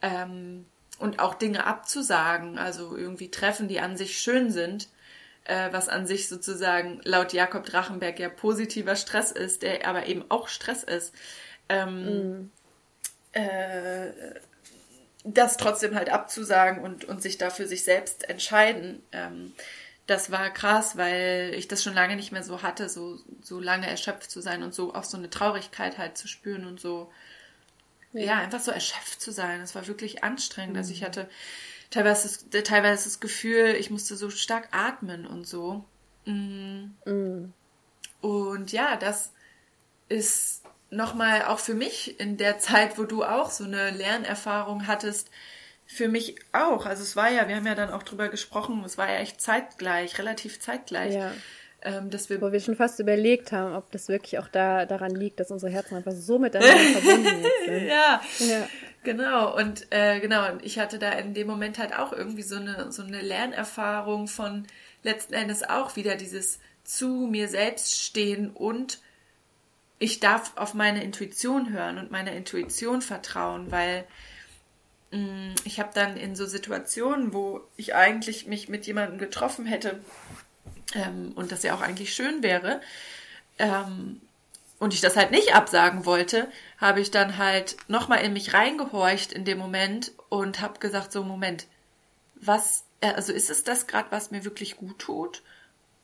[0.02, 0.66] Ähm,
[0.98, 4.88] und auch Dinge abzusagen, also irgendwie Treffen, die an sich schön sind,
[5.44, 10.24] äh, was an sich sozusagen laut Jakob Drachenberg ja positiver Stress ist, der aber eben
[10.28, 11.14] auch Stress ist.
[11.68, 12.50] Ähm, mm.
[13.32, 14.12] äh,
[15.24, 19.02] das trotzdem halt abzusagen und, und sich dafür sich selbst entscheiden.
[19.12, 19.52] Ähm,
[20.10, 23.88] das war krass, weil ich das schon lange nicht mehr so hatte, so, so lange
[23.88, 27.12] erschöpft zu sein und so auch so eine Traurigkeit halt zu spüren und so,
[28.12, 29.60] ja, ja einfach so erschöpft zu sein.
[29.60, 30.72] Das war wirklich anstrengend.
[30.72, 30.78] Mhm.
[30.78, 31.04] Also ich mhm.
[31.04, 31.30] hatte
[31.90, 35.84] teilweise das, teilweise das Gefühl, ich musste so stark atmen und so.
[36.24, 36.96] Mhm.
[37.04, 37.52] Mhm.
[38.20, 39.32] Und ja, das
[40.08, 45.30] ist nochmal auch für mich in der Zeit, wo du auch so eine Lernerfahrung hattest,
[45.92, 46.86] für mich auch.
[46.86, 49.40] Also es war ja, wir haben ja dann auch drüber gesprochen, es war ja echt
[49.40, 51.14] zeitgleich, relativ zeitgleich.
[51.14, 51.32] Ja.
[51.82, 55.14] Ähm, dass wir Wo wir schon fast überlegt haben, ob das wirklich auch da daran
[55.14, 57.86] liegt, dass unsere Herzen einfach so miteinander verbunden sind.
[57.86, 58.68] Ja, ja,
[59.02, 59.56] genau.
[59.56, 62.92] Und äh, genau, und ich hatte da in dem Moment halt auch irgendwie so eine,
[62.92, 64.66] so eine Lernerfahrung von
[65.02, 69.00] letzten Endes auch wieder dieses zu mir selbst stehen und
[69.98, 74.04] ich darf auf meine Intuition hören und meiner Intuition vertrauen, weil
[75.64, 80.00] ich habe dann in so Situationen, wo ich eigentlich mich mit jemandem getroffen hätte
[80.94, 82.80] ähm, und das ja auch eigentlich schön wäre,
[83.58, 84.20] ähm,
[84.80, 89.30] und ich das halt nicht absagen wollte, habe ich dann halt nochmal in mich reingehorcht
[89.30, 91.66] in dem Moment und habe gesagt, so Moment,
[92.34, 95.42] was, äh, also ist es das gerade, was mir wirklich gut tut?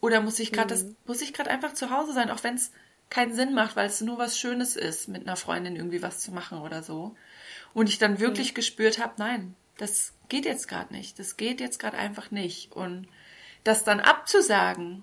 [0.01, 0.79] Oder muss ich gerade mhm.
[0.79, 2.71] das, muss ich gerade einfach zu Hause sein, auch wenn es
[3.09, 6.33] keinen Sinn macht, weil es nur was Schönes ist, mit einer Freundin irgendwie was zu
[6.33, 7.17] machen oder so.
[7.77, 8.55] Und ich dann wirklich mhm.
[8.55, 11.19] gespürt habe, nein, das geht jetzt gerade nicht.
[11.19, 12.73] Das geht jetzt gerade einfach nicht.
[12.73, 13.07] Und
[13.65, 15.03] das dann abzusagen,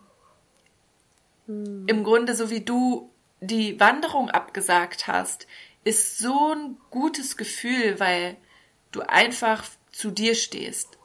[1.45, 1.83] mhm.
[1.85, 3.11] im Grunde so wie du
[3.41, 5.45] die Wanderung abgesagt hast,
[5.83, 8.37] ist so ein gutes Gefühl, weil
[8.91, 10.97] du einfach zu dir stehst.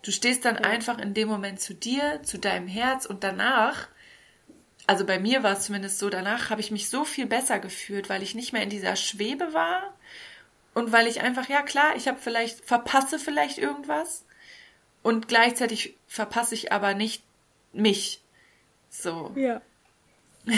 [0.00, 0.62] Du stehst dann ja.
[0.62, 3.88] einfach in dem Moment zu dir, zu deinem Herz und danach,
[4.86, 8.08] also bei mir war es zumindest so, danach habe ich mich so viel besser gefühlt,
[8.08, 9.94] weil ich nicht mehr in dieser Schwebe war,
[10.74, 14.24] und weil ich einfach, ja klar, ich habe vielleicht, verpasse vielleicht irgendwas
[15.02, 17.22] und gleichzeitig verpasse ich aber nicht
[17.72, 18.20] mich.
[18.88, 19.32] So.
[19.34, 19.60] Ja.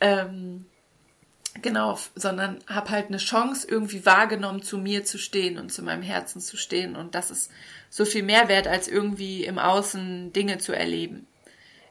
[0.00, 0.66] ähm,
[1.60, 6.02] genau, sondern habe halt eine Chance irgendwie wahrgenommen, zu mir zu stehen und zu meinem
[6.02, 6.96] Herzen zu stehen.
[6.96, 7.50] Und das ist
[7.90, 11.26] so viel mehr wert, als irgendwie im Außen Dinge zu erleben.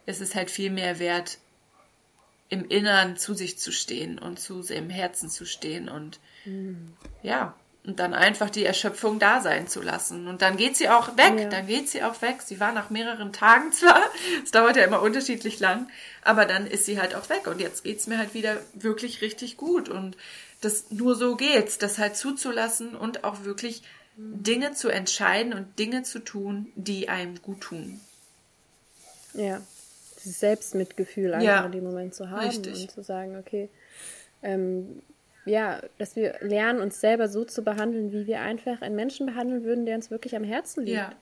[0.05, 1.37] Es ist halt viel mehr wert,
[2.51, 6.93] im Innern zu sich zu stehen und zu im Herzen zu stehen und mhm.
[7.23, 10.27] ja, und dann einfach die Erschöpfung da sein zu lassen.
[10.27, 11.49] Und dann geht sie auch weg, ja.
[11.49, 12.43] dann geht sie auch weg.
[12.43, 14.01] Sie war nach mehreren Tagen zwar,
[14.43, 15.89] es dauert ja immer unterschiedlich lang,
[16.23, 17.47] aber dann ist sie halt auch weg.
[17.47, 19.89] Und jetzt geht's mir halt wieder wirklich richtig gut.
[19.89, 20.15] Und
[20.59, 23.81] das nur so geht's, das halt zuzulassen und auch wirklich
[24.15, 27.99] Dinge zu entscheiden und Dinge zu tun, die einem gut tun.
[29.33, 29.61] Ja,
[30.23, 32.81] dieses Selbstmitgefühl einfach ja, in dem Moment zu haben richtig.
[32.81, 33.69] und zu sagen, okay,
[34.43, 35.01] ähm,
[35.45, 39.63] ja, dass wir lernen, uns selber so zu behandeln, wie wir einfach einen Menschen behandeln
[39.63, 40.97] würden, der uns wirklich am Herzen liegt.
[40.97, 41.13] Ja.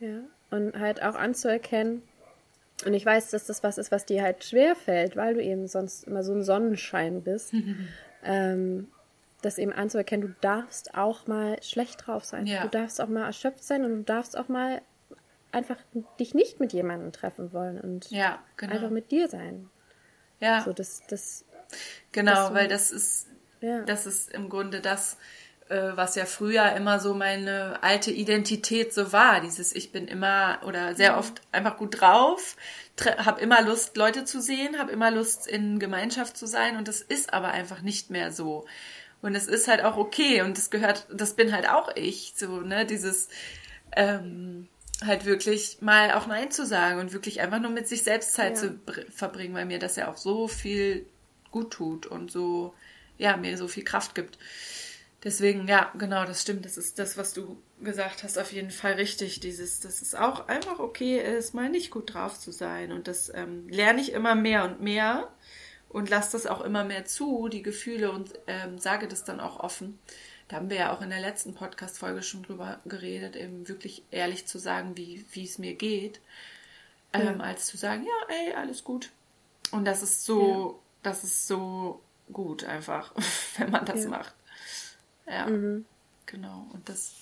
[0.00, 0.20] Ja.
[0.50, 2.02] Und halt auch anzuerkennen,
[2.84, 5.66] und ich weiß, dass das was ist, was dir halt schwer fällt, weil du eben
[5.66, 7.52] sonst immer so ein Sonnenschein bist,
[8.24, 8.88] ähm,
[9.42, 12.46] das eben anzuerkennen, du darfst auch mal schlecht drauf sein.
[12.46, 12.62] Ja.
[12.62, 14.80] Du darfst auch mal erschöpft sein und du darfst auch mal
[15.52, 15.78] einfach
[16.18, 18.74] dich nicht mit jemandem treffen wollen und ja, genau.
[18.74, 19.68] einfach mit dir sein.
[20.40, 20.62] Ja.
[20.62, 21.44] So, das, das
[22.12, 23.26] Genau, weil das ist,
[23.60, 23.82] ja.
[23.82, 25.18] das ist im Grunde das,
[25.68, 29.40] äh, was ja früher immer so meine alte Identität so war.
[29.40, 32.56] Dieses Ich bin immer oder sehr oft einfach gut drauf,
[33.18, 37.02] habe immer Lust, Leute zu sehen, habe immer Lust, in Gemeinschaft zu sein und das
[37.02, 38.66] ist aber einfach nicht mehr so.
[39.20, 42.60] Und es ist halt auch okay und das gehört, das bin halt auch ich, so,
[42.60, 43.28] ne, dieses,
[43.96, 44.68] ähm,
[45.04, 48.56] halt wirklich mal auch Nein zu sagen und wirklich einfach nur mit sich selbst Zeit
[48.56, 48.62] ja.
[48.62, 48.80] zu
[49.10, 51.06] verbringen, weil mir das ja auch so viel
[51.50, 52.74] gut tut und so,
[53.16, 54.38] ja, mir so viel Kraft gibt.
[55.24, 56.64] Deswegen, ja, genau, das stimmt.
[56.64, 59.40] Das ist das, was du gesagt hast, auf jeden Fall richtig.
[59.40, 62.92] Dieses, dass es auch einfach okay ist, mal nicht gut drauf zu sein.
[62.92, 65.28] Und das ähm, lerne ich immer mehr und mehr
[65.88, 69.58] und lasse das auch immer mehr zu, die Gefühle, und ähm, sage das dann auch
[69.58, 69.98] offen.
[70.48, 74.46] Da haben wir ja auch in der letzten Podcast-Folge schon drüber geredet, eben wirklich ehrlich
[74.46, 76.20] zu sagen, wie, wie es mir geht,
[77.12, 77.44] ähm, ja.
[77.44, 79.10] als zu sagen, ja, ey, alles gut.
[79.70, 82.00] Und das ist so das ist so
[82.32, 83.12] gut einfach,
[83.56, 84.10] wenn man das ja.
[84.10, 84.34] macht.
[85.26, 85.84] Ja, mhm.
[86.26, 86.66] genau.
[86.72, 87.14] Und das,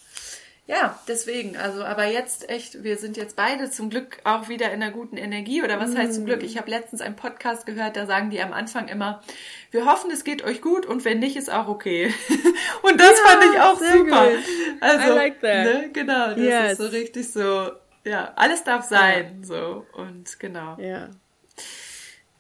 [0.69, 4.83] ja, deswegen, also, aber jetzt echt, wir sind jetzt beide zum Glück auch wieder in
[4.83, 5.63] einer guten Energie.
[5.63, 6.43] Oder was heißt zum Glück?
[6.43, 9.23] Ich habe letztens einen Podcast gehört, da sagen die am Anfang immer,
[9.71, 12.13] wir hoffen, es geht euch gut und wenn nicht, ist auch okay.
[12.83, 14.31] und das ja, fand ich auch super.
[14.31, 14.45] Gut.
[14.81, 15.65] Also, I like that.
[15.65, 16.73] Ne, genau, das yes.
[16.73, 17.71] ist so richtig so,
[18.05, 19.47] ja, alles darf sein, ja.
[19.47, 20.77] so, und genau.
[20.81, 21.11] Ja.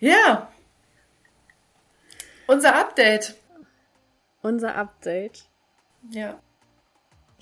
[0.00, 0.50] Ja,
[2.46, 3.34] unser Update.
[4.42, 5.44] Unser Update.
[6.10, 6.38] Ja.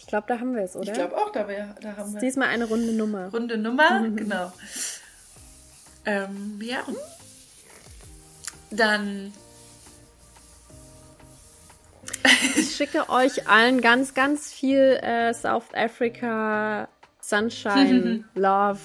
[0.05, 0.87] Ich glaube, da haben wir es, oder?
[0.87, 3.31] Ich glaube auch, da, wir, da haben wir Diesmal eine runde Nummer.
[3.31, 4.53] Runde Nummer, genau.
[6.05, 6.85] Ähm, ja.
[8.71, 9.33] Dann.
[12.55, 16.87] Ich schicke euch allen ganz, ganz viel äh, South Africa,
[17.23, 18.81] Sunshine, Love.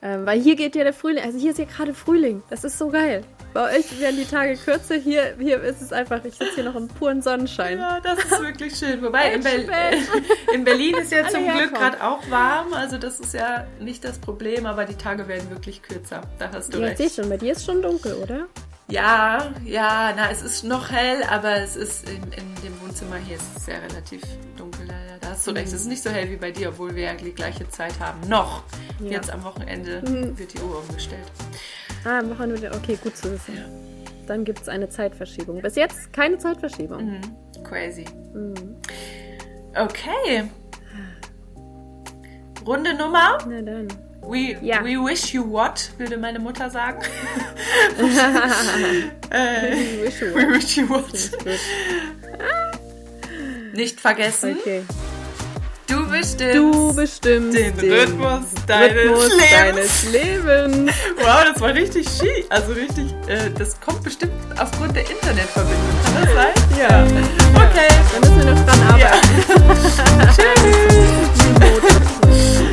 [0.00, 2.42] Ähm, weil hier geht ja der Frühling, also hier ist ja gerade Frühling.
[2.48, 3.24] Das ist so geil.
[3.54, 4.96] Bei euch werden die Tage kürzer.
[4.96, 7.78] Hier, hier ist es einfach, ich sitze hier noch im puren Sonnenschein.
[7.78, 9.00] Ja, das ist wirklich schön.
[9.00, 9.68] Wobei in, Be
[10.52, 12.72] in, Berlin ist ja zum Glück gerade auch warm.
[12.72, 16.22] Also das ist ja nicht das Problem, aber die Tage werden wirklich kürzer.
[16.40, 16.98] Da hast du ja, recht.
[16.98, 18.48] Ich schon, bei dir ist schon dunkel, oder?
[18.88, 23.36] Ja, ja, na, es ist noch hell, aber es ist in, in dem Wohnzimmer hier
[23.36, 24.20] ist es ja relativ
[24.56, 24.88] dunkel.
[25.34, 25.66] Hast du recht.
[25.66, 28.20] Es ist nicht so hell wie bei dir, obwohl wir ja die gleiche Zeit haben.
[28.28, 28.62] Noch.
[29.00, 29.10] Ja.
[29.10, 30.38] Jetzt am Wochenende mhm.
[30.38, 31.24] wird die Uhr umgestellt.
[32.04, 33.56] Ah, am Wochenende, okay, gut zu wissen.
[33.56, 33.64] Ja.
[34.28, 35.60] Dann gibt es eine Zeitverschiebung.
[35.60, 37.04] Bis jetzt keine Zeitverschiebung.
[37.04, 37.20] Mhm.
[37.64, 38.04] Crazy.
[38.32, 38.76] Mhm.
[39.74, 40.44] Okay.
[42.64, 43.38] Runde Nummer.
[43.48, 43.88] Na dann.
[44.22, 44.84] We, ja.
[44.84, 47.02] we wish you what, würde meine Mutter sagen.
[49.30, 50.48] äh, we wish you what.
[50.52, 51.04] Wish you what.
[53.74, 54.56] Nicht vergessen.
[54.60, 54.84] Okay.
[55.86, 56.54] Du bestimmst.
[56.54, 59.50] Du bestimmst den, den Rhythmus, deines, Rhythmus Lebens.
[59.52, 60.92] deines, Lebens.
[61.18, 62.46] Wow, das war richtig schick.
[62.48, 65.80] Also richtig, äh, das kommt bestimmt aufgrund der Internetverbindung.
[66.04, 66.54] Kann das sein?
[66.78, 67.04] Ja.
[67.54, 67.88] Okay.
[68.12, 69.00] Dann müssen wir noch dran arbeiten.
[69.00, 69.12] Ja.
[70.34, 70.84] Tschüss.